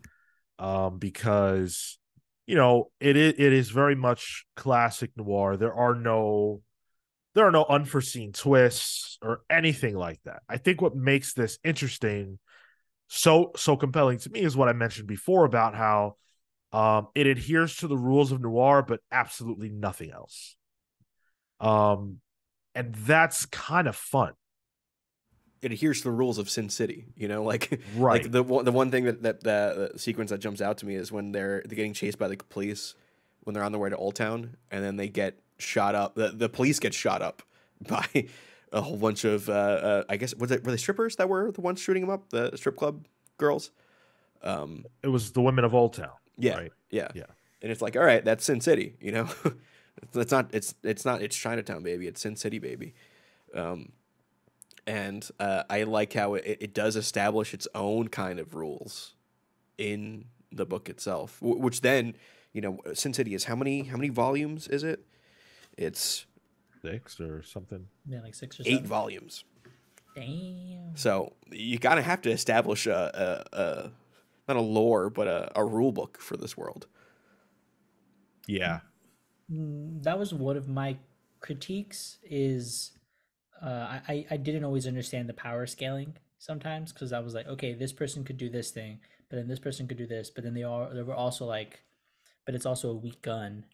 [0.60, 0.68] yep.
[0.68, 1.98] um, because
[2.46, 5.58] you know it is it is very much classic noir.
[5.58, 6.62] There are no
[7.34, 10.44] there are no unforeseen twists or anything like that.
[10.50, 12.40] I think what makes this interesting,
[13.08, 16.16] so so compelling to me, is what I mentioned before about how
[16.72, 20.56] um, it adheres to the rules of noir, but absolutely nothing else.
[21.60, 22.22] Um,
[22.74, 24.34] and that's kind of fun
[25.62, 27.06] it adheres to the rules of Sin City.
[27.16, 28.24] You know, like right.
[28.24, 30.96] Like the the one thing that that the, the sequence that jumps out to me
[30.96, 32.96] is when they're they're getting chased by the police
[33.44, 36.16] when they're on their way to Old Town, and then they get shot up.
[36.16, 37.44] The the police get shot up
[37.88, 38.06] by
[38.72, 41.52] a whole bunch of uh, uh, I guess was it were they strippers that were
[41.52, 42.30] the ones shooting them up?
[42.30, 43.08] The strip club
[43.38, 43.72] girls.
[44.44, 46.10] Um, it was the women of Old Town.
[46.38, 46.72] Yeah, right?
[46.90, 47.24] yeah, yeah.
[47.62, 48.96] And it's like, all right, that's Sin City.
[49.02, 49.30] You know,
[50.16, 50.50] it's not.
[50.54, 51.22] It's it's not.
[51.22, 52.08] It's Chinatown, baby.
[52.08, 52.94] It's Sin City, baby.
[53.54, 53.92] Um,
[54.88, 59.14] and uh, I like how it, it does establish its own kind of rules
[59.78, 62.16] in the book itself, w- which then
[62.54, 65.06] you know Sin City is how many how many volumes is it?
[65.78, 66.26] It's
[66.82, 67.88] Six or something.
[68.08, 68.88] Yeah, like six or eight seven.
[68.88, 69.44] volumes.
[70.16, 70.96] Damn.
[70.96, 73.92] So you kind of have to establish a, a, a
[74.48, 76.88] not a lore, but a, a rule book for this world.
[78.48, 78.82] Yeah.
[79.52, 80.98] Mm, that was one of my
[81.40, 82.92] critiques is
[83.62, 87.48] uh, I, I- I didn't always understand the power scaling sometimes because I was like,
[87.48, 89.00] okay, this person could do this thing,
[89.30, 91.82] but then this person could do this, but then they all they were also like,
[92.46, 93.66] but it's also a weak gun.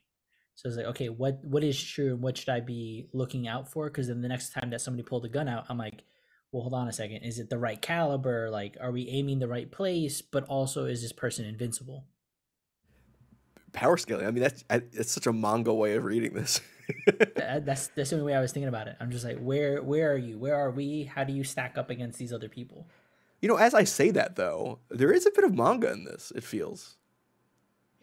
[0.56, 3.72] So it's like, okay, what what is true and what should I be looking out
[3.72, 3.88] for?
[3.90, 6.04] Because then the next time that somebody pulled a gun out, I'm like,
[6.52, 8.50] well, hold on a second, is it the right caliber?
[8.50, 10.22] Like, are we aiming the right place?
[10.22, 12.06] But also, is this person invincible?
[13.74, 14.26] Power scaling.
[14.26, 16.62] I mean, that's I, it's such a manga way of reading this.
[17.36, 18.96] That- that's that's the only way I was thinking about it.
[19.02, 20.38] I'm just like, where where are you?
[20.40, 21.04] Where are we?
[21.04, 22.88] How do you stack up against these other people?
[23.42, 26.32] you know, as I say that though, there is a bit of manga in this.
[26.36, 26.96] It feels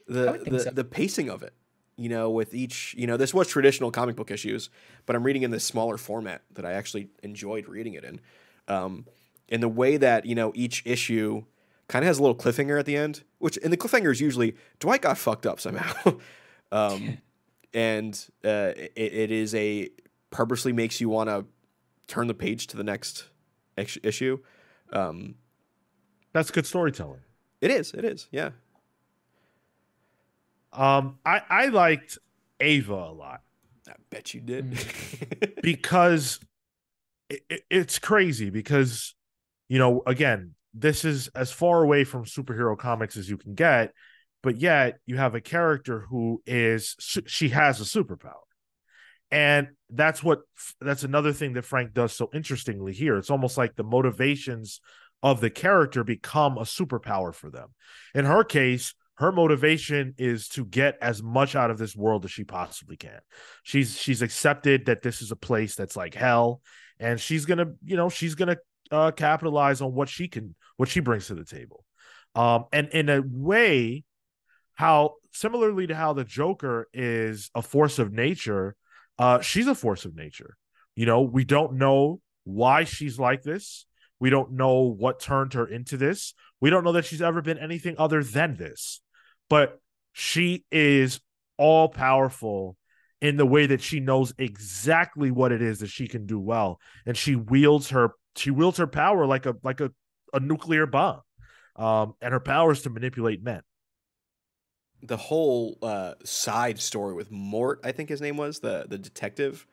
[0.07, 0.71] the the, so.
[0.71, 1.55] the pacing of it.
[1.97, 4.69] You know, with each, you know, this was traditional comic book issues,
[5.07, 8.21] but I'm reading in this smaller format that I actually enjoyed reading it in.
[8.67, 9.07] Um,
[9.49, 11.45] and the way that you know each issue
[11.89, 14.57] kind of has a little cliffhanger at the end, which and the cliffhanger is usually
[14.81, 16.19] Dwight got fucked up somehow,
[16.73, 17.19] um,
[17.75, 19.91] and uh, it, it is a
[20.31, 21.45] purposely makes you want to
[22.07, 23.29] turn the page to the next
[23.77, 24.39] issue.
[24.93, 25.37] Um,
[26.33, 27.21] That's good storytelling.
[27.61, 28.51] it is, it is, yeah.
[30.75, 32.19] Um, I I liked
[32.61, 33.41] Ava a lot
[33.89, 34.73] I bet you did.
[34.73, 35.53] Mm.
[35.63, 36.41] because
[37.29, 39.15] it, it- it's crazy because
[39.69, 43.93] you know again this is as far away from superhero comics as you can get
[44.43, 48.43] but yet you have a character who is she has a superpower
[49.31, 50.41] and that's what
[50.81, 54.81] that's another thing that frank does so interestingly here it's almost like the motivations
[55.23, 57.69] of the character become a superpower for them
[58.15, 62.31] in her case her motivation is to get as much out of this world as
[62.31, 63.21] she possibly can.
[63.63, 66.61] She's she's accepted that this is a place that's like hell
[66.99, 68.57] and she's gonna you know she's gonna
[68.91, 71.85] uh capitalize on what she can what she brings to the table.
[72.35, 74.05] Um and in a way
[74.75, 78.75] how similarly to how the joker is a force of nature
[79.19, 80.57] uh she's a force of nature.
[80.97, 83.87] You know we don't know why she's like this.
[84.19, 86.35] We don't know what turned her into this.
[86.61, 89.01] We don't know that she's ever been anything other than this
[89.49, 89.81] but
[90.13, 91.21] she is
[91.59, 92.77] all powerful
[93.21, 96.79] in the way that she knows exactly what it is that she can do well
[97.07, 99.91] and she wields her she wields her power like a like a,
[100.33, 101.21] a nuclear bomb
[101.77, 103.63] um and her power is to manipulate men
[105.07, 109.67] the whole uh, side story with Mort, I think his name was the the detective.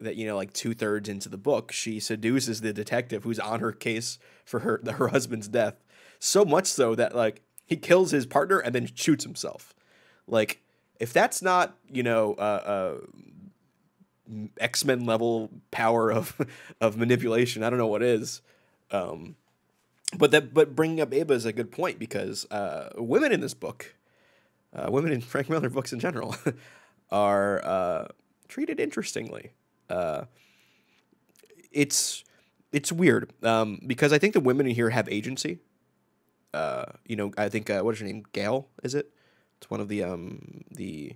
[0.00, 3.60] That you know, like two thirds into the book, she seduces the detective who's on
[3.60, 5.82] her case for her her husband's death.
[6.18, 9.72] So much so that like he kills his partner and then shoots himself.
[10.26, 10.60] Like
[10.98, 12.98] if that's not you know uh,
[14.28, 16.36] uh, X Men level power of
[16.80, 18.42] of manipulation, I don't know what is.
[18.90, 19.36] Um,
[20.18, 23.54] but that but bringing up Ava is a good point because uh, women in this
[23.54, 23.94] book
[24.74, 26.36] uh, women in Frank Miller books in general
[27.10, 28.08] are uh,
[28.48, 29.52] treated interestingly.
[29.88, 30.24] Uh,
[31.72, 32.24] it's
[32.72, 35.60] it's weird um, because I think the women in here have agency.
[36.52, 38.24] Uh, you know, I think uh, what is her name?
[38.32, 39.10] Gail is it?
[39.58, 41.14] It's one of the um, the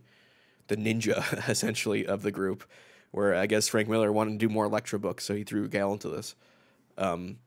[0.69, 2.65] the ninja essentially of the group.
[3.11, 5.93] Where I guess Frank Miller wanted to do more Elektra books, so he threw Gail
[5.93, 6.35] into this.
[6.99, 7.39] Um,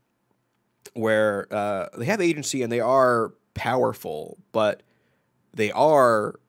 [0.93, 4.83] where uh, they have agency and they are powerful, but
[5.53, 6.39] they are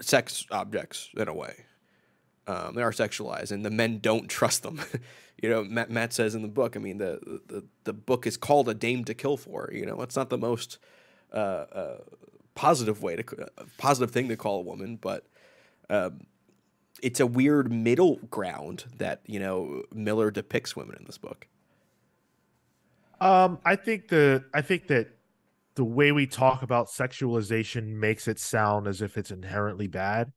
[0.00, 1.64] sex objects in a way.
[2.46, 4.80] Um, they are sexualized, and the men don't trust them.
[5.42, 6.76] You know, Matt, Matt says in the book.
[6.76, 10.00] I mean, the, the the book is called "A Dame to Kill For." You know,
[10.02, 10.78] it's not the most
[11.32, 11.98] uh, uh,
[12.54, 15.26] positive way to uh, positive thing to call a woman, but
[15.88, 16.26] um,
[17.02, 21.46] it's a weird middle ground that you know Miller depicts women in this book.
[23.20, 25.08] Um, I think the I think that
[25.76, 30.32] the way we talk about sexualization makes it sound as if it's inherently bad,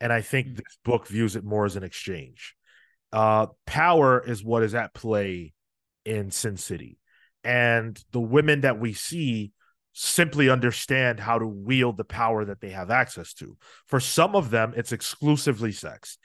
[0.00, 0.56] and I think Mm.
[0.56, 2.56] this book views it more as an exchange.
[3.12, 5.52] Uh, power is what is at play
[6.04, 6.98] in Sin City,
[7.44, 9.52] and the women that we see
[9.92, 13.56] simply understand how to wield the power that they have access to.
[13.86, 16.16] For some of them, it's exclusively sex.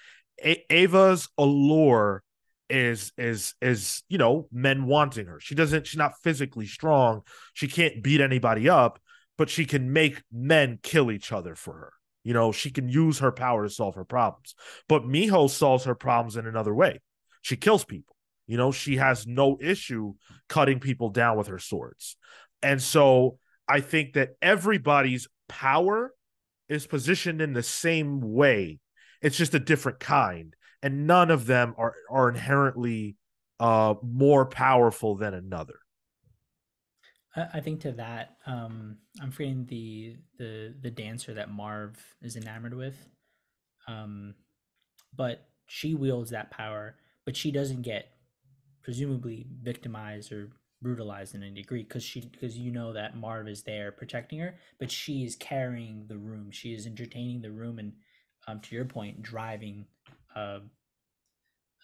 [0.43, 2.23] A- Ava's allure
[2.69, 7.21] is is is you know men wanting her she doesn't she's not physically strong
[7.54, 9.00] she can't beat anybody up
[9.38, 11.93] but she can make men kill each other for her
[12.28, 14.56] you know she can use her power to solve her problems
[14.88, 17.00] but miho solves her problems in another way
[17.42, 18.16] she kills people
[18.48, 20.16] You know, she has no issue
[20.48, 22.16] cutting people down with her swords.
[22.62, 26.13] And so I think that everybody's power
[26.70, 28.80] is positioned in the same way.
[29.22, 30.56] It's just a different kind.
[30.82, 33.18] And none of them are are inherently
[33.60, 35.80] uh more powerful than another.
[37.38, 42.73] I, think to that, um, I'm forgetting the the the dancer that Marv is enamored
[42.73, 42.95] with.
[43.88, 44.36] Um,
[45.15, 46.95] but she wields that power,
[47.26, 48.10] but she doesn't get
[48.84, 50.50] presumably victimized or
[50.82, 54.56] brutalized in any degree because she because you know that Marv is there protecting her,
[54.80, 56.52] but she is carrying the room.
[56.52, 57.93] She is entertaining the room and
[58.47, 59.86] um, to your point, driving
[60.36, 60.60] uh,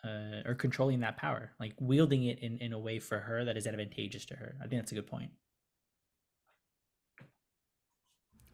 [0.04, 3.58] uh, or controlling that power, like wielding it in, in a way for her that
[3.58, 4.56] is advantageous to her.
[4.60, 5.32] I think that's a good point.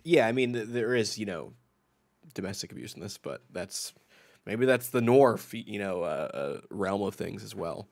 [0.04, 1.54] Yeah, I mean, there is, you know,
[2.34, 3.94] domestic abuse in this, but that's
[4.46, 7.88] maybe that's the North, you know, uh, uh, realm of things as well.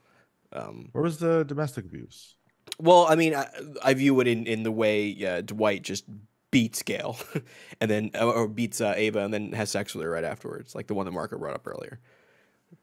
[0.51, 2.35] Um, Where was the domestic abuse?
[2.79, 3.47] Well, I mean, I,
[3.83, 6.05] I view it in, in the way uh, Dwight just
[6.51, 7.17] beats Gail,
[7.81, 10.87] and then or beats uh, Ava, and then has sex with her right afterwards, like
[10.87, 11.99] the one that Marco brought up earlier.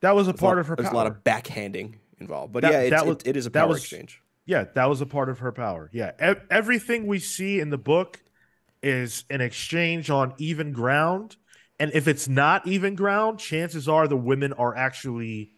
[0.00, 0.76] That was a there's part lot, of her.
[0.76, 0.94] There's power.
[0.94, 3.68] a lot of backhanding involved, but that, yeah, that was, it, it is a power
[3.68, 4.20] was, exchange.
[4.46, 5.90] Yeah, that was a part of her power.
[5.92, 8.20] Yeah, e- everything we see in the book
[8.84, 11.36] is an exchange on even ground,
[11.80, 15.52] and if it's not even ground, chances are the women are actually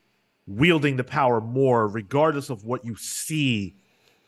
[0.46, 3.76] wielding the power more, regardless of what you see.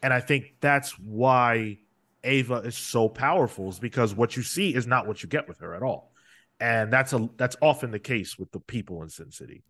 [0.02, 1.78] And I think that's why
[2.24, 5.58] Ava is so powerful, is because what you see is not what you get with
[5.60, 6.12] her at all.
[6.60, 9.62] And that's a that's often the case with the people in Sin City.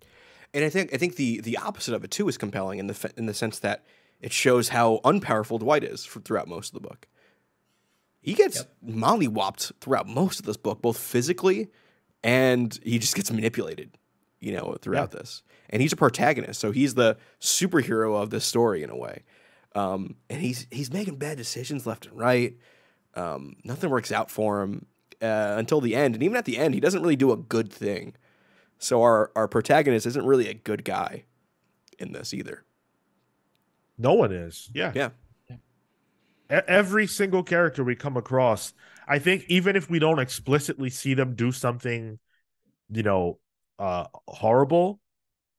[0.54, 3.12] And I think I think the the opposite of it too is compelling in the
[3.16, 3.84] in the sense that
[4.20, 7.06] it shows how unpowerful Dwight is for, throughout most of the book.
[8.28, 8.96] He gets yep.
[8.96, 11.68] mollywopped throughout most of this book, both physically
[12.22, 13.96] and he just gets manipulated,
[14.40, 15.20] you know, throughout yeah.
[15.20, 15.42] this.
[15.70, 19.22] And he's a protagonist, so he's the superhero of this story in a way.
[19.74, 22.56] Um, and he's he's making bad decisions left and right.
[23.14, 24.86] Um, nothing works out for him
[25.20, 27.70] uh, until the end, and even at the end, he doesn't really do a good
[27.70, 28.14] thing.
[28.78, 31.24] So our our protagonist isn't really a good guy
[31.98, 32.64] in this either.
[33.98, 34.70] No one is.
[34.72, 34.92] Yeah.
[34.94, 35.10] Yeah.
[36.50, 38.72] Every single character we come across,
[39.06, 42.18] I think, even if we don't explicitly see them do something,
[42.90, 43.38] you know,
[43.78, 45.00] uh, horrible,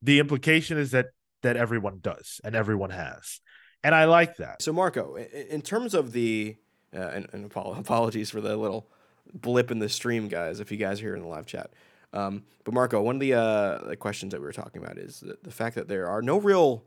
[0.01, 1.07] the implication is that
[1.41, 3.39] that everyone does and everyone has,
[3.83, 4.61] and I like that.
[4.61, 6.57] So, Marco, in terms of the,
[6.93, 8.89] uh, and, and apologies for the little
[9.33, 11.71] blip in the stream, guys, if you guys are here in the live chat.
[12.11, 15.37] Um, but Marco, one of the, uh, questions that we were talking about is the,
[15.43, 16.83] the fact that there are no real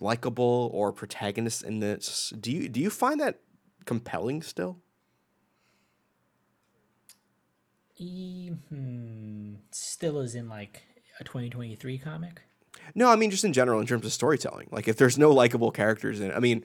[0.00, 2.32] likable or protagonists in this.
[2.38, 3.40] Do you do you find that
[3.84, 4.78] compelling still?
[8.68, 10.84] hmm, still is in like
[11.18, 12.42] a 2023 comic.
[12.94, 14.68] No, I mean just in general in terms of storytelling.
[14.70, 16.64] Like if there's no likable characters in it, I mean,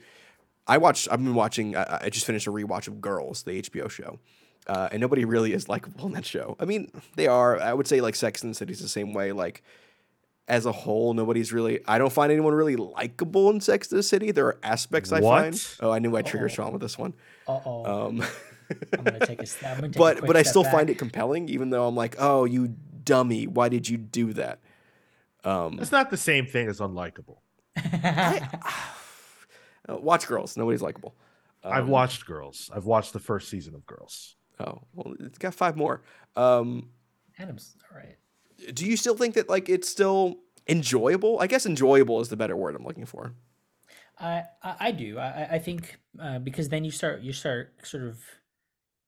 [0.66, 1.08] I watched.
[1.10, 1.76] I've been watching.
[1.76, 4.18] I, I just finished a rewatch of Girls, the HBO show,
[4.66, 6.56] uh, and nobody really is likable in that show.
[6.58, 7.60] I mean, they are.
[7.60, 9.32] I would say like Sex and the City is the same way.
[9.32, 9.62] Like
[10.46, 11.80] as a whole, nobody's really.
[11.86, 14.30] I don't find anyone really likable in Sex and the City.
[14.30, 15.42] There are aspects I what?
[15.42, 15.68] find.
[15.80, 17.14] Oh, I knew I triggered Sean with this one.
[17.48, 18.06] Uh oh.
[18.08, 18.22] Um,
[18.92, 19.46] I'm gonna take a.
[19.66, 20.72] I'm gonna take but a but I still back.
[20.72, 24.60] find it compelling, even though I'm like, oh, you dummy, why did you do that?
[25.44, 27.38] Um, it's not the same thing as unlikable.
[27.76, 28.48] I,
[29.88, 30.56] uh, watch Girls.
[30.56, 31.14] Nobody's likable.
[31.62, 32.70] Um, I've watched Girls.
[32.74, 34.36] I've watched the first season of Girls.
[34.60, 36.02] Oh well, it's got five more.
[36.36, 36.90] Um,
[37.38, 38.16] Adam's all right
[38.72, 40.36] do you still think that like it's still
[40.68, 41.38] enjoyable?
[41.40, 43.34] I guess enjoyable is the better word I'm looking for.
[44.18, 45.18] I I, do.
[45.18, 48.20] I I think uh, because then you start you start sort of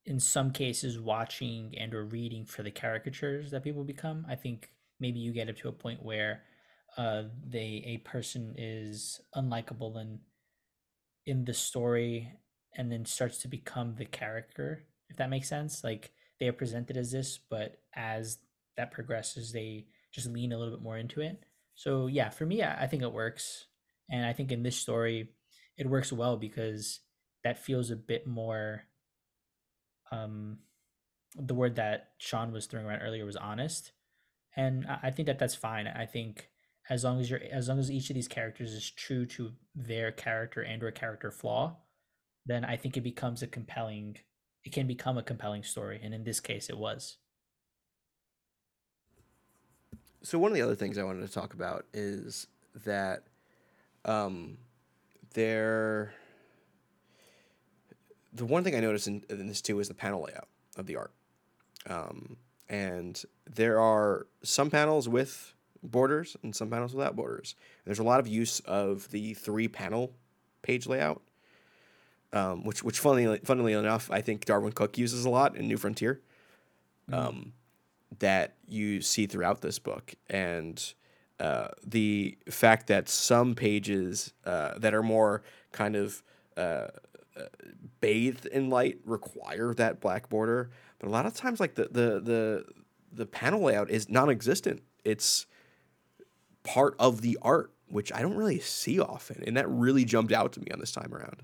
[0.05, 4.27] in some cases watching and or reading for the caricatures that people become.
[4.29, 6.43] I think maybe you get up to a point where
[6.97, 10.21] uh, they a person is unlikable and
[11.27, 12.33] in the story
[12.77, 16.97] and then starts to become the character if that makes sense like they are presented
[16.97, 18.39] as this but as
[18.77, 21.43] that progresses, they just lean a little bit more into it.
[21.75, 23.67] So yeah, for me, I, think it works,
[24.11, 25.31] and I think in this story,
[25.77, 27.01] it works well because
[27.45, 28.85] that feels a bit more.
[30.11, 30.59] Um,
[31.37, 33.93] the word that Sean was throwing around earlier was honest,
[34.57, 35.87] and I, I think that that's fine.
[35.87, 36.49] I think
[36.89, 40.13] as long as you're as long as each of these characters is true to their
[40.13, 41.77] character and or character flaw,
[42.47, 44.17] then I think it becomes a compelling.
[44.65, 47.19] It can become a compelling story, and in this case, it was.
[50.23, 52.47] So one of the other things I wanted to talk about is
[52.85, 53.25] that
[54.05, 54.59] um,
[55.35, 56.15] there.
[58.33, 60.97] The one thing I noticed in, in, this too is the panel layout of the
[60.97, 61.13] art,
[61.89, 62.37] um,
[62.69, 67.55] and there are some panels with borders and some panels without borders.
[67.87, 70.13] There's a lot of use of the three panel
[70.61, 71.23] page layout,
[72.33, 75.79] um, which which funnily funnily enough, I think Darwyn Cooke uses a lot in New
[75.79, 76.21] Frontier.
[77.11, 77.53] Um,
[78.19, 80.95] that you see throughout this book, and
[81.39, 85.43] uh, the fact that some pages uh, that are more
[85.73, 86.23] kind of
[86.57, 86.89] uh,
[87.37, 87.43] uh,
[88.01, 92.21] bathed in light require that black border, but a lot of times, like the the
[92.21, 92.65] the
[93.13, 94.83] the panel layout is non-existent.
[95.05, 95.47] It's
[96.63, 100.53] part of the art, which I don't really see often, and that really jumped out
[100.55, 101.43] to me on this time around.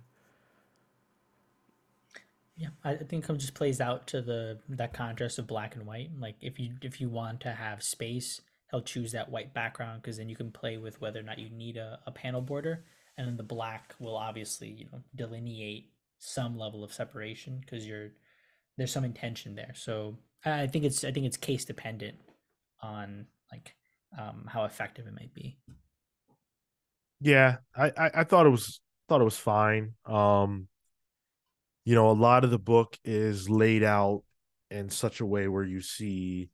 [2.56, 6.10] Yeah, I think it just plays out to the that contrast of black and white.
[6.18, 8.40] Like if you if you want to have space,
[8.70, 11.48] he'll choose that white background because then you can play with whether or not you
[11.50, 12.84] need a, a panel border,
[13.16, 18.10] and then the black will obviously you know delineate some level of separation because you're
[18.76, 19.72] there's some intention there.
[19.74, 22.16] So I think it's I think it's case dependent
[22.82, 23.74] on like
[24.18, 25.56] um, how effective it might be.
[27.20, 29.94] Yeah, I, I, I thought it was thought it was fine.
[30.04, 30.68] Um,
[31.84, 34.22] you know, a lot of the book is laid out
[34.70, 36.50] in such a way where you see,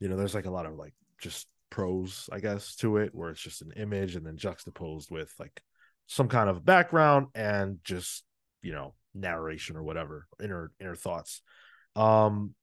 [0.00, 3.30] you know, there's like a lot of like just prose, I guess, to it, where
[3.30, 5.62] it's just an image and then juxtaposed with like
[6.06, 8.24] some kind of background and just,
[8.62, 11.42] you know, narration or whatever, inner inner thoughts.
[11.96, 12.54] Um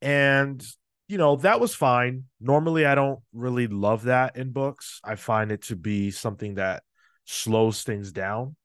[0.00, 0.64] and
[1.08, 2.24] you know, that was fine.
[2.40, 5.00] Normally I don't really love that in books.
[5.02, 6.82] I find it to be something that
[7.24, 8.56] slows things down.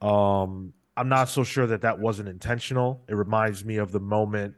[0.00, 3.06] Um I'm not so sure that that wasn't intentional.
[3.08, 4.54] It reminds me of the moment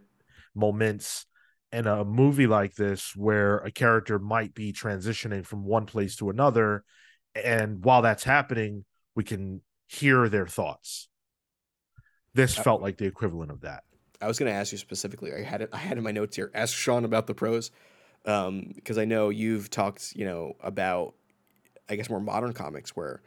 [0.56, 1.24] moments
[1.70, 6.30] in a movie like this where a character might be transitioning from one place to
[6.30, 6.82] another.
[7.36, 8.84] And while that's happening
[9.14, 11.06] we can hear their thoughts.
[12.34, 13.84] This uh, felt like the equivalent of that.
[14.20, 16.34] I was going to ask you specifically i had it i had in my notes
[16.34, 16.50] here.
[16.54, 17.70] Ask sean about the prose
[18.26, 21.14] um, because i know you've talked you know about
[21.88, 23.22] i guess more modern comics where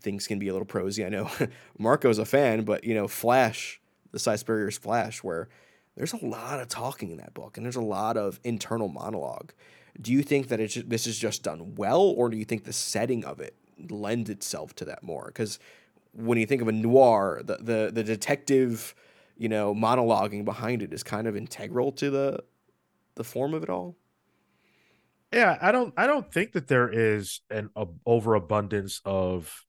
[0.00, 1.04] things can be a little prosy.
[1.04, 1.30] I know
[1.78, 3.80] Marco's a fan, but you know, Flash,
[4.12, 5.48] the Si Spurrier's Flash, where
[5.96, 9.52] there's a lot of talking in that book and there's a lot of internal monologue.
[10.00, 12.72] Do you think that it's this is just done well, or do you think the
[12.72, 13.56] setting of it
[13.90, 15.26] lends itself to that more?
[15.26, 15.58] Because
[16.12, 18.94] when you think of a noir, the, the the detective,
[19.36, 22.44] you know, monologuing behind it is kind of integral to the
[23.16, 23.96] the form of it all.
[25.32, 29.66] Yeah, I don't I don't think that there is an uh, overabundance of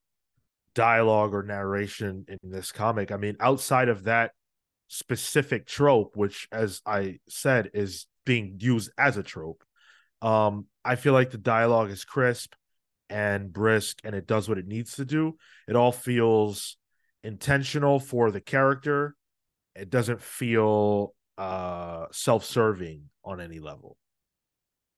[0.80, 3.12] dialogue or narration in this comic.
[3.12, 4.32] I mean, outside of that
[4.88, 9.62] specific trope, which, as I said, is being used as a trope,
[10.22, 12.54] um, I feel like the dialogue is crisp
[13.10, 15.36] and brisk and it does what it needs to do.
[15.68, 16.78] It all feels
[17.24, 19.16] intentional for the character.
[19.76, 23.98] It doesn't feel uh self-serving on any level.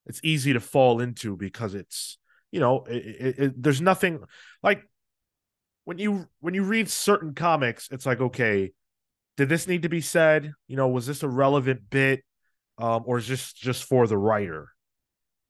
[0.05, 2.17] It's easy to fall into because it's
[2.51, 4.19] you know it, it, it, there's nothing
[4.61, 4.83] like
[5.85, 8.71] when you when you read certain comics, it's like, okay,
[9.37, 10.53] did this need to be said?
[10.67, 12.23] You know, was this a relevant bit,
[12.77, 14.69] um, or is this just for the writer?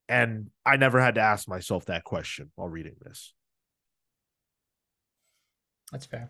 [0.07, 3.33] And I never had to ask myself that question while reading this.
[5.91, 6.29] That's fair.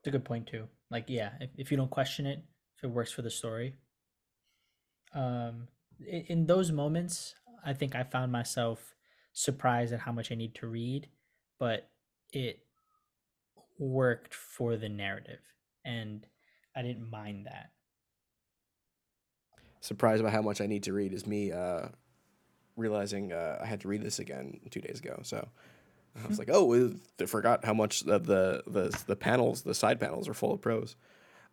[0.00, 0.66] It's a good point too.
[0.90, 2.42] Like, yeah, if, if you don't question it,
[2.78, 3.74] if it works for the story.
[5.14, 5.68] Um,
[6.06, 7.34] in, in those moments,
[7.64, 8.94] I think I found myself
[9.32, 11.08] surprised at how much I need to read,
[11.58, 11.88] but
[12.32, 12.60] it
[13.80, 15.40] worked for the narrative
[15.84, 16.26] and
[16.76, 17.70] i didn't mind that.
[19.80, 21.88] Surprised by how much i need to read is me uh,
[22.76, 25.48] realizing uh, i had to read this again two days ago so
[26.22, 29.98] i was like oh i forgot how much the, the the the panels the side
[29.98, 30.94] panels are full of prose.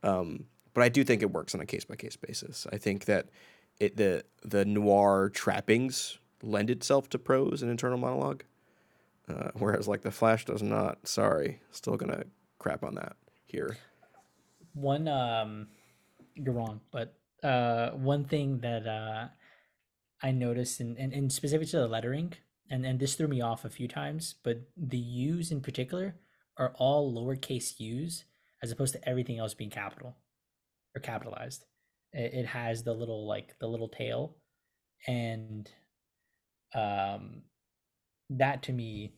[0.03, 2.67] Um, but i do think it works on a case-by-case basis.
[2.71, 3.29] I think that
[3.79, 8.43] it the the noir trappings lend itself to prose and internal monologue
[9.29, 11.07] uh, whereas like the Flash does not.
[11.07, 12.23] Sorry, still gonna
[12.59, 13.15] crap on that
[13.45, 13.77] here.
[14.73, 15.67] One, um,
[16.35, 19.27] you're wrong, but uh, one thing that uh,
[20.21, 22.33] I noticed, and in, in specific to the lettering,
[22.69, 26.15] and and this threw me off a few times, but the U's in particular
[26.57, 28.25] are all lowercase U's
[28.63, 30.17] as opposed to everything else being capital
[30.95, 31.65] or capitalized.
[32.11, 34.37] It, it has the little like the little tail,
[35.07, 35.69] and
[36.73, 37.43] um,
[38.29, 39.13] that to me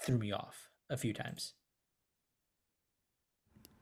[0.00, 1.54] threw me off a few times.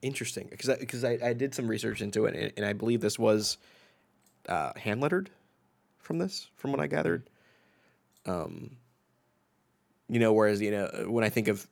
[0.01, 3.01] Interesting, because I, because I, I did some research into it, and, and I believe
[3.01, 3.57] this was
[4.49, 5.29] uh, hand lettered
[5.99, 7.29] from this, from what I gathered.
[8.25, 8.77] Um,
[10.09, 11.67] you know, whereas you know when I think of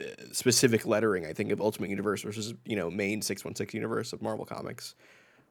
[0.00, 3.72] uh, specific lettering, I think of Ultimate Universe versus you know main six one six
[3.74, 4.94] universe of Marvel Comics,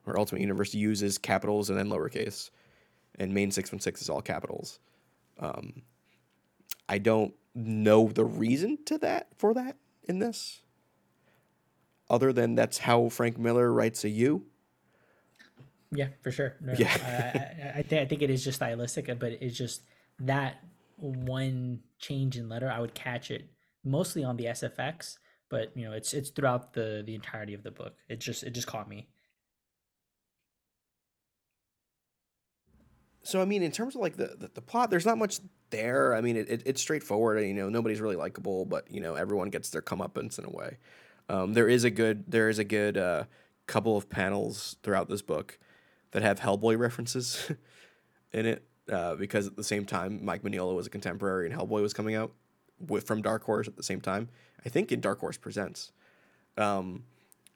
[0.04, 2.50] where Ultimate Universe uses capitals and then lowercase.
[3.18, 4.78] and main six one six is all capitals.
[5.38, 5.82] Um,
[6.88, 10.62] I don't know the reason to that for that in this,
[12.10, 14.44] other than that's how Frank Miller writes a U.
[15.92, 16.56] Yeah, for sure.
[16.60, 16.92] No, Yeah.
[16.92, 19.82] I, I, I, think, I think it is just stylistic, but it's just
[20.20, 20.56] that
[20.96, 22.70] one change in letter.
[22.70, 23.48] I would catch it
[23.84, 25.18] mostly on the SFX,
[25.48, 27.96] but you know, it's it's throughout the the entirety of the book.
[28.08, 29.08] It just it just caught me.
[33.24, 36.14] So I mean, in terms of like the, the, the plot, there's not much there.
[36.14, 37.42] I mean, it, it, it's straightforward.
[37.44, 40.76] You know, nobody's really likable, but you know, everyone gets their comeuppance in a way.
[41.28, 43.24] Um, there is a good there is a good uh,
[43.66, 45.58] couple of panels throughout this book
[46.10, 47.50] that have Hellboy references
[48.32, 51.80] in it uh, because at the same time, Mike Mignola was a contemporary and Hellboy
[51.80, 52.32] was coming out
[52.78, 54.28] with from Dark Horse at the same time.
[54.66, 55.92] I think in Dark Horse Presents,
[56.56, 57.04] um,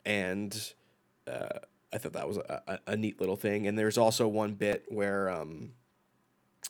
[0.04, 0.72] and
[1.26, 1.60] uh,
[1.92, 3.66] I thought that was a, a, a neat little thing.
[3.66, 5.72] And there's also one bit where um,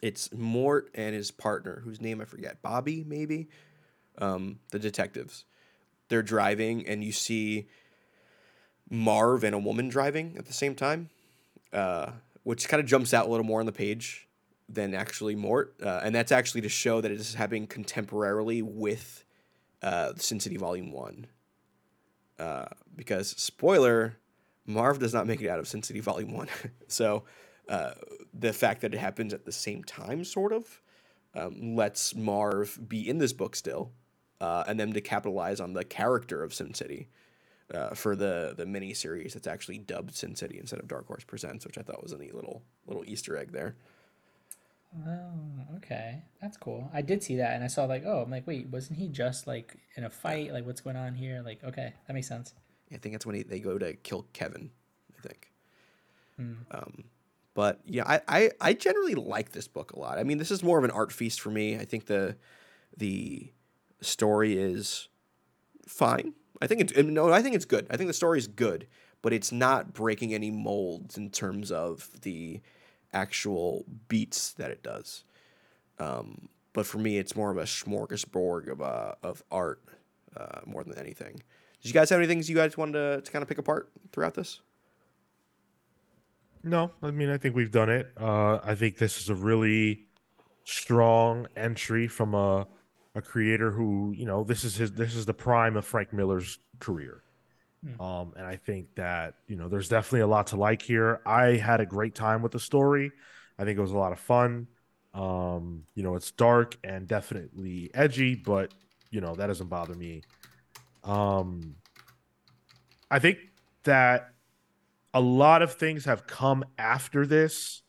[0.03, 3.49] it's Mort and his partner, whose name I forget, Bobby maybe,
[4.19, 5.45] um, the detectives.
[6.09, 7.69] They're driving, and you see
[8.91, 11.11] Marv and a woman driving at the same time,
[11.73, 12.13] uh,
[12.45, 14.29] which kind of jumps out a little more on the page
[14.69, 19.25] than actually Mort, uh, and that's actually to show that it is happening contemporarily with
[19.83, 21.27] uh, Sin City Volume One.
[22.39, 24.17] Uh, because spoiler,
[24.69, 26.49] Marv does not make it out of Sin City Volume One,
[26.89, 27.25] so
[27.69, 27.93] uh,
[28.33, 30.81] the fact that it happens at the same time, sort of,
[31.35, 33.93] um, lets Marv be in this book still,
[34.41, 37.09] uh, and them to capitalize on the character of Sin City.
[37.75, 41.25] Uh, for the the mini series that's actually dubbed Sin City instead of Dark Horse
[41.25, 43.77] Presents, which I thought was a neat little little Easter egg there.
[45.07, 46.91] Oh, okay, that's cool.
[46.95, 49.47] I did see that, and I saw like, oh, I'm like, wait, wasn't he just
[49.47, 50.51] like in a fight?
[50.53, 51.43] Like, what's going on here?
[51.45, 52.55] Like, okay, that makes sense.
[52.93, 54.71] I think that's when he, they go to kill Kevin.
[55.19, 55.51] I think.
[56.71, 57.05] Um,
[57.55, 60.19] but yeah, I, I I generally like this book a lot.
[60.19, 61.77] I mean, this is more of an art feast for me.
[61.77, 62.37] I think the
[62.97, 63.53] the
[64.01, 65.09] story is
[65.87, 66.35] fine.
[66.63, 67.87] I think it's no, I think it's good.
[67.91, 68.87] I think the story is good,
[69.23, 72.61] but it's not breaking any molds in terms of the
[73.13, 75.25] actual beats that it does.
[75.99, 79.83] Um, but for me, it's more of a smorgasbord of uh, of art
[80.37, 81.43] uh, more than anything.
[81.83, 83.91] Did you guys have any things you guys wanted to, to kind of pick apart
[84.13, 84.61] throughout this?
[86.63, 88.13] No, I mean I think we've done it.
[88.21, 90.07] Uh, I think this is a really
[90.65, 92.67] strong entry from a
[93.15, 96.59] a creator who you know this is his this is the prime of Frank Miller's
[96.81, 97.23] career.
[98.01, 101.21] Um, and I think that you know there's definitely a lot to like here.
[101.25, 103.13] I had a great time with the story.
[103.59, 104.67] I think it was a lot of fun.
[105.15, 108.75] Um, you know, it's dark and definitely edgy, but
[109.11, 110.23] you know that doesn't bother me.
[111.09, 111.77] Um,
[113.11, 113.39] I think
[113.85, 114.31] that
[115.15, 117.83] a lot of things have come after this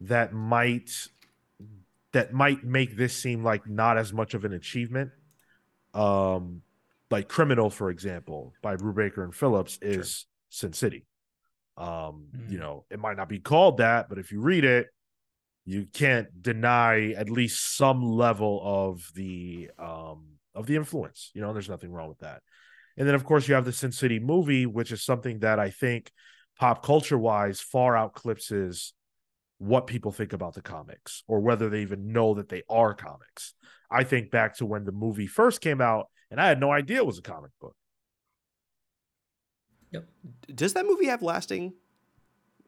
[0.00, 0.90] that might
[2.12, 5.10] that might make this seem like not as much of an achievement.
[5.92, 6.62] Um,
[7.10, 11.06] like Criminal, for example, by Brubaker and Phillips, is Sin City.
[11.76, 12.60] Um, you Mm.
[12.60, 14.88] know, it might not be called that, but if you read it,
[15.64, 21.30] you can't deny at least some level of the um of the influence.
[21.34, 22.42] You know, there's nothing wrong with that.
[22.96, 25.70] And then of course you have the Sin City movie, which is something that I
[25.70, 26.12] think
[26.58, 28.92] pop culture wise far outclipses
[29.58, 33.54] what people think about the comics or whether they even know that they are comics.
[33.90, 36.98] I think back to when the movie first came out and I had no idea
[36.98, 37.76] it was a comic book.
[39.92, 40.08] Yep.
[40.54, 41.72] Does that movie have lasting,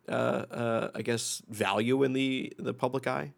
[0.08, 3.32] uh, uh, I guess, value in the the public eye?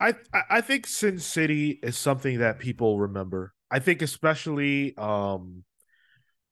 [0.00, 0.14] I
[0.50, 3.52] I- think Sin City is something that people remember.
[3.70, 5.64] I think especially um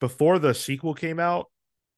[0.01, 1.47] before the sequel came out,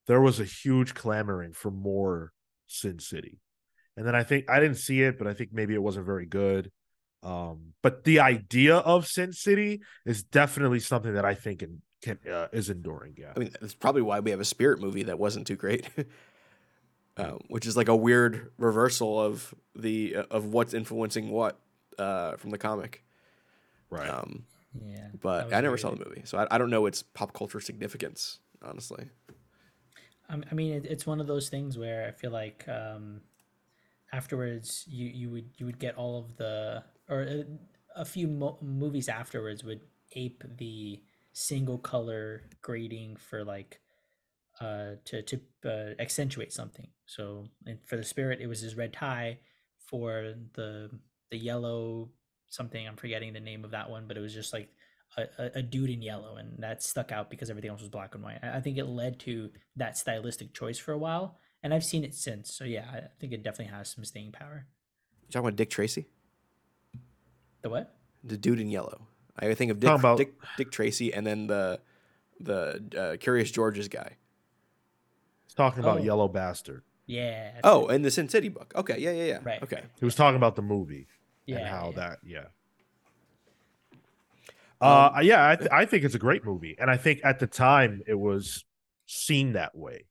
[0.06, 2.32] there was a huge clamoring for more
[2.66, 3.40] Sin City.
[3.96, 6.26] And then I think I didn't see it, but I think maybe it wasn't very
[6.26, 6.70] good.
[7.22, 12.18] Um, but the idea of Sin City is definitely something that I think can, can
[12.30, 13.14] uh, is enduring.
[13.16, 15.88] Yeah, I mean, that's probably why we have a Spirit movie that wasn't too great,
[17.16, 21.58] uh, which is like a weird reversal of the of what's influencing what
[21.98, 23.04] uh, from the comic.
[23.90, 24.08] right.
[24.10, 24.44] Um,
[24.84, 25.08] Yeah.
[25.20, 25.80] but I never weird.
[25.80, 29.08] saw the movie, so I, I don't know its pop culture significance, honestly.
[30.28, 33.20] I I mean, it, it's one of those things where I feel like um,
[34.12, 37.44] afterwards you you would you would get all of the or a,
[37.96, 39.80] a few mo- movies afterwards would
[40.12, 41.02] ape the
[41.32, 43.80] single color grading for like
[44.60, 46.88] uh to to uh, accentuate something.
[47.06, 49.38] So and for the spirit, it was his red tie.
[49.86, 50.90] For the
[51.30, 52.10] the yellow
[52.48, 54.68] something, I'm forgetting the name of that one, but it was just like
[55.16, 58.14] a, a, a dude in yellow, and that stuck out because everything else was black
[58.14, 58.38] and white.
[58.42, 62.02] I, I think it led to that stylistic choice for a while, and I've seen
[62.04, 62.54] it since.
[62.54, 64.66] So yeah, I think it definitely has some staying power.
[65.22, 66.08] You talking about Dick Tracy,
[67.62, 67.94] The what?
[68.22, 69.06] the dude in yellow.
[69.38, 71.80] I think of Dick about- Dick, Dick Tracy, and then the
[72.40, 74.16] the uh, Curious George's guy.
[75.54, 76.02] He's talking about Oh.
[76.02, 76.82] Yellow Bastard.
[77.06, 77.52] Yeah.
[77.62, 77.94] Oh, it.
[77.94, 78.72] and the Sin City book.
[78.74, 79.38] Okay, yeah, yeah, yeah.
[79.44, 79.62] Right.
[79.62, 79.82] Okay.
[79.98, 81.06] He was talking about the movie
[81.46, 81.58] yeah.
[81.58, 81.96] and how yeah.
[81.96, 82.44] that, yeah.
[84.80, 87.38] Um, Uh, yeah, I, th- I think it's a great movie, and I think at
[87.38, 88.64] the time it was
[89.06, 90.06] seen that way.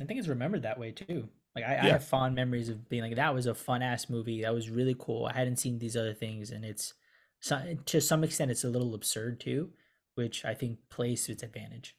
[0.00, 1.28] I think it's remembered that way too.
[1.54, 4.42] Like I, I have fond memories of being like that was a fun ass movie.
[4.42, 5.26] That was really cool.
[5.26, 6.94] I hadn't seen these other things, and it's
[7.40, 9.70] so, to some extent it's a little absurd too,
[10.14, 11.96] which I think plays to its advantage.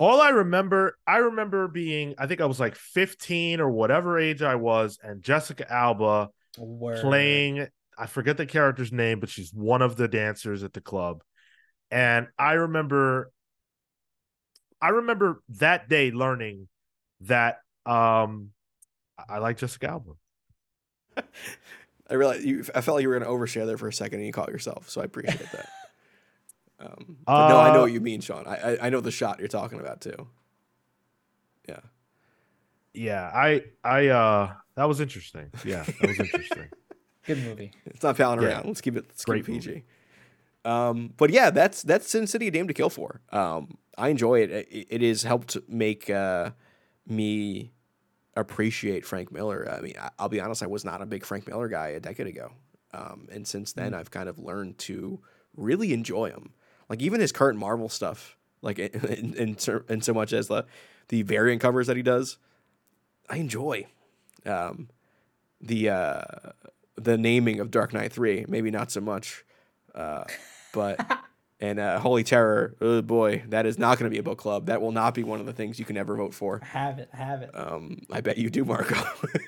[0.00, 4.40] All I remember, I remember being, I think I was like 15 or whatever age
[4.40, 7.02] I was, and Jessica Alba Word.
[7.02, 7.66] playing
[7.98, 11.22] I forget the character's name, but she's one of the dancers at the club.
[11.90, 13.30] And I remember
[14.80, 16.68] I remember that day learning
[17.22, 18.52] that um
[19.18, 20.12] I I like Jessica Alba.
[22.10, 22.64] I realized you.
[22.74, 24.48] I felt like you were going to overshare there for a second, and you caught
[24.48, 24.88] yourself.
[24.88, 25.68] So I appreciate that.
[26.80, 28.46] Um, but no, I know Uh, what you mean, Sean.
[28.46, 30.28] I, I I know the shot you're talking about too.
[31.68, 31.80] Yeah.
[32.94, 35.50] Yeah, I I uh that was interesting.
[35.64, 36.68] Yeah, that was interesting.
[37.26, 37.72] Good movie.
[37.86, 38.48] It's not palling Yeah.
[38.48, 38.66] around.
[38.66, 39.04] Let's keep it.
[39.08, 39.84] Let's Great keep it PG.
[40.64, 43.20] Um, but yeah, that's that's Sin City: A Dame to Kill For.
[43.30, 44.50] Um, I enjoy it.
[44.50, 46.50] It, it has helped make uh,
[47.06, 47.72] me
[48.36, 49.70] appreciate Frank Miller.
[49.70, 52.00] I mean, I, I'll be honest, I was not a big Frank Miller guy a
[52.00, 52.52] decade ago,
[52.92, 55.20] um, and since then, I've kind of learned to
[55.56, 56.52] really enjoy him.
[56.90, 59.56] Like even his current Marvel stuff, like in in,
[59.88, 60.66] in, so- much as the
[61.08, 62.36] the variant covers that he does,
[63.30, 63.86] I enjoy.
[64.44, 64.88] Um,
[65.60, 66.22] the uh,
[66.96, 69.44] the naming of Dark Knight Three, maybe not so much,
[69.94, 70.24] uh,
[70.72, 71.00] but
[71.60, 74.66] and uh, Holy Terror, oh boy, that is not going to be a book club.
[74.66, 76.60] That will not be one of the things you can ever vote for.
[76.60, 77.10] Have it.
[77.12, 77.50] Have it.
[77.54, 78.96] Um, I bet you do, Marco.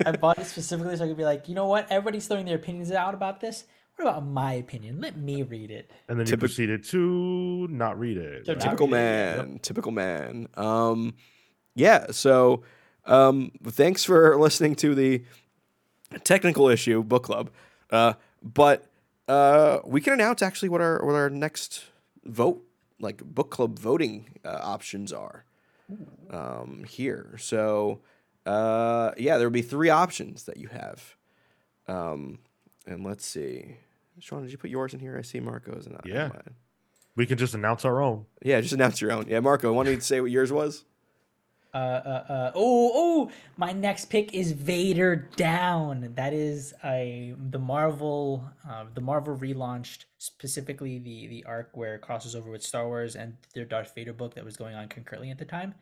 [0.05, 1.91] I bought it specifically so I could be like, you know what?
[1.91, 3.65] Everybody's throwing their opinions out about this.
[4.03, 5.01] What about my opinion?
[5.01, 5.89] Let me read it.
[6.09, 8.47] And then you proceeded to not read it.
[8.47, 8.61] To right?
[8.61, 10.49] typical read it, man, typical man.
[10.57, 11.15] Um,
[11.77, 12.07] yeah.
[12.11, 12.65] So,
[13.05, 15.23] um, thanks for listening to the
[16.25, 17.51] technical issue book club.
[17.91, 18.89] Uh, but
[19.29, 21.85] uh, we can announce actually what our what our next
[22.25, 22.61] vote
[22.99, 25.45] like book club voting uh, options are
[26.29, 27.37] um, here.
[27.39, 28.01] So,
[28.47, 31.15] uh, yeah, there will be three options that you have.
[31.87, 32.41] Um,
[32.85, 33.77] and let's see.
[34.21, 35.17] Sean, did you put yours in here?
[35.19, 36.29] I see Marco's and Yeah.
[36.29, 36.55] mine.
[37.15, 38.27] We can just announce our own.
[38.43, 39.27] Yeah, just announce your own.
[39.29, 40.85] Yeah, Marco, why don't you say what yours was?
[41.75, 43.31] Uh, uh, uh, oh, oh!
[43.57, 46.13] My next pick is Vader Down.
[46.17, 52.03] That is a the Marvel, uh, the Marvel relaunched specifically the the arc where it
[52.03, 55.31] crosses over with Star Wars and their Darth Vader book that was going on concurrently
[55.31, 55.75] at the time.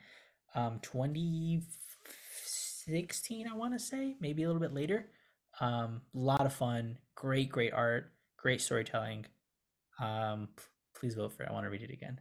[0.55, 5.07] Um, 2016, I want to say, maybe a little bit later.
[5.61, 9.27] Um, a lot of fun, great, great art, great storytelling.
[9.99, 10.49] Um,
[10.95, 11.49] please vote for it.
[11.49, 12.21] I want to read it again.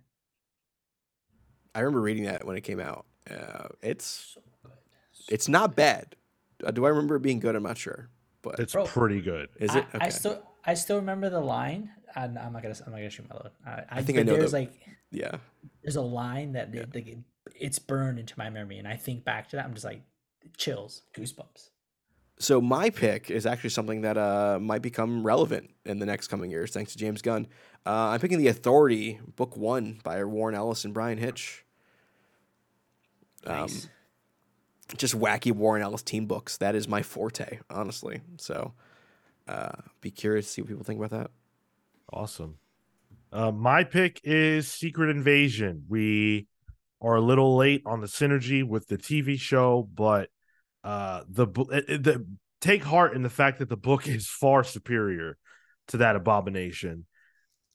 [1.73, 3.05] I remember reading that when it came out.
[3.29, 4.71] Uh, it's So good.
[5.29, 6.15] it's not bad.
[6.63, 7.55] Uh, do I remember it being good?
[7.55, 8.09] I'm not sure,
[8.41, 8.85] but It's Bro.
[8.87, 9.49] pretty good.
[9.59, 9.85] is I, it?
[9.93, 11.91] I still I still remember the line.
[12.15, 13.51] And I'm not gonna I'm not gonna shoot my load.
[13.65, 14.73] I, I, think I know There's the- like
[15.11, 15.37] yeah.
[15.83, 17.19] there's a line that it- like, it-
[17.55, 19.65] it's burned into my memory, and I think back to that.
[19.65, 20.01] I'm just like
[20.57, 21.69] chills, goosebumps.
[22.41, 26.49] So my pick is actually something that uh, might become relevant in the next coming
[26.49, 27.47] years, thanks to James Gunn.
[27.85, 31.65] Uh, I'm picking The Authority, Book One by Warren Ellis and Bryan Hitch.
[33.45, 33.89] Um, Nice.
[34.95, 36.55] just wacky Warren Ellis team books.
[36.57, 38.21] That is my forte, honestly.
[38.37, 38.73] So,
[39.47, 41.31] uh, be curious to see what people think about that.
[42.13, 42.57] Awesome.
[43.33, 45.83] Uh, my pick is Secret Invasion.
[45.89, 46.47] We
[47.01, 50.29] are a little late on the synergy with the TV show, but
[50.83, 52.25] uh, the, it- it- the
[52.61, 55.37] take heart in the fact that the book is far superior
[55.87, 57.05] to that abomination.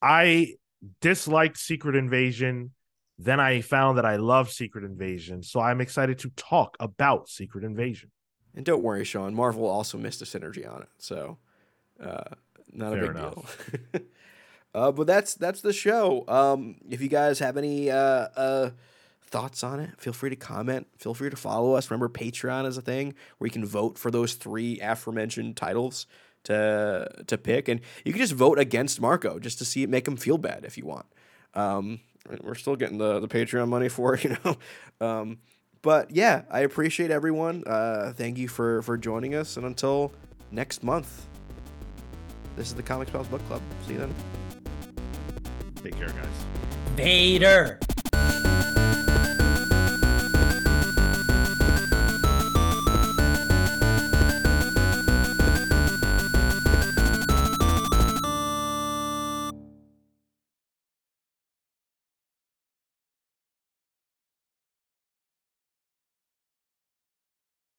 [0.03, 0.55] I
[1.01, 2.73] disliked Secret Invasion.
[3.19, 7.65] Then I found that I love Secret Invasion, so I'm excited to talk about Secret
[7.65, 8.11] Invasion.
[8.57, 9.35] And don't worry, Sean.
[9.35, 11.39] Marvel also missed a synergy on it, so
[12.03, 12.25] uh,
[12.73, 13.69] not a Fair big enough.
[13.93, 14.01] deal.
[14.75, 16.25] uh, but that's that's the show.
[16.29, 17.97] Um, if you guys have any uh,
[18.37, 18.71] uh,
[19.35, 20.87] thoughts on it, feel free to comment.
[20.97, 21.91] Feel free to follow us.
[21.91, 26.07] Remember, Patreon is a thing where you can vote for those three aforementioned titles
[26.45, 30.07] to to pick, and you can just vote against Marco just to see it make
[30.07, 31.07] him feel bad if you want.
[31.55, 31.99] Um,
[32.43, 34.57] we're still getting the the Patreon money for it, you know.
[35.05, 35.39] Um,
[35.83, 37.65] but yeah, I appreciate everyone.
[37.67, 40.13] Uh, thank you for for joining us, and until
[40.53, 41.27] next month,
[42.55, 43.63] this is the Comics Pals Book Club.
[43.89, 44.15] See you then.
[45.83, 46.95] Take care, guys.
[46.95, 47.81] Vader.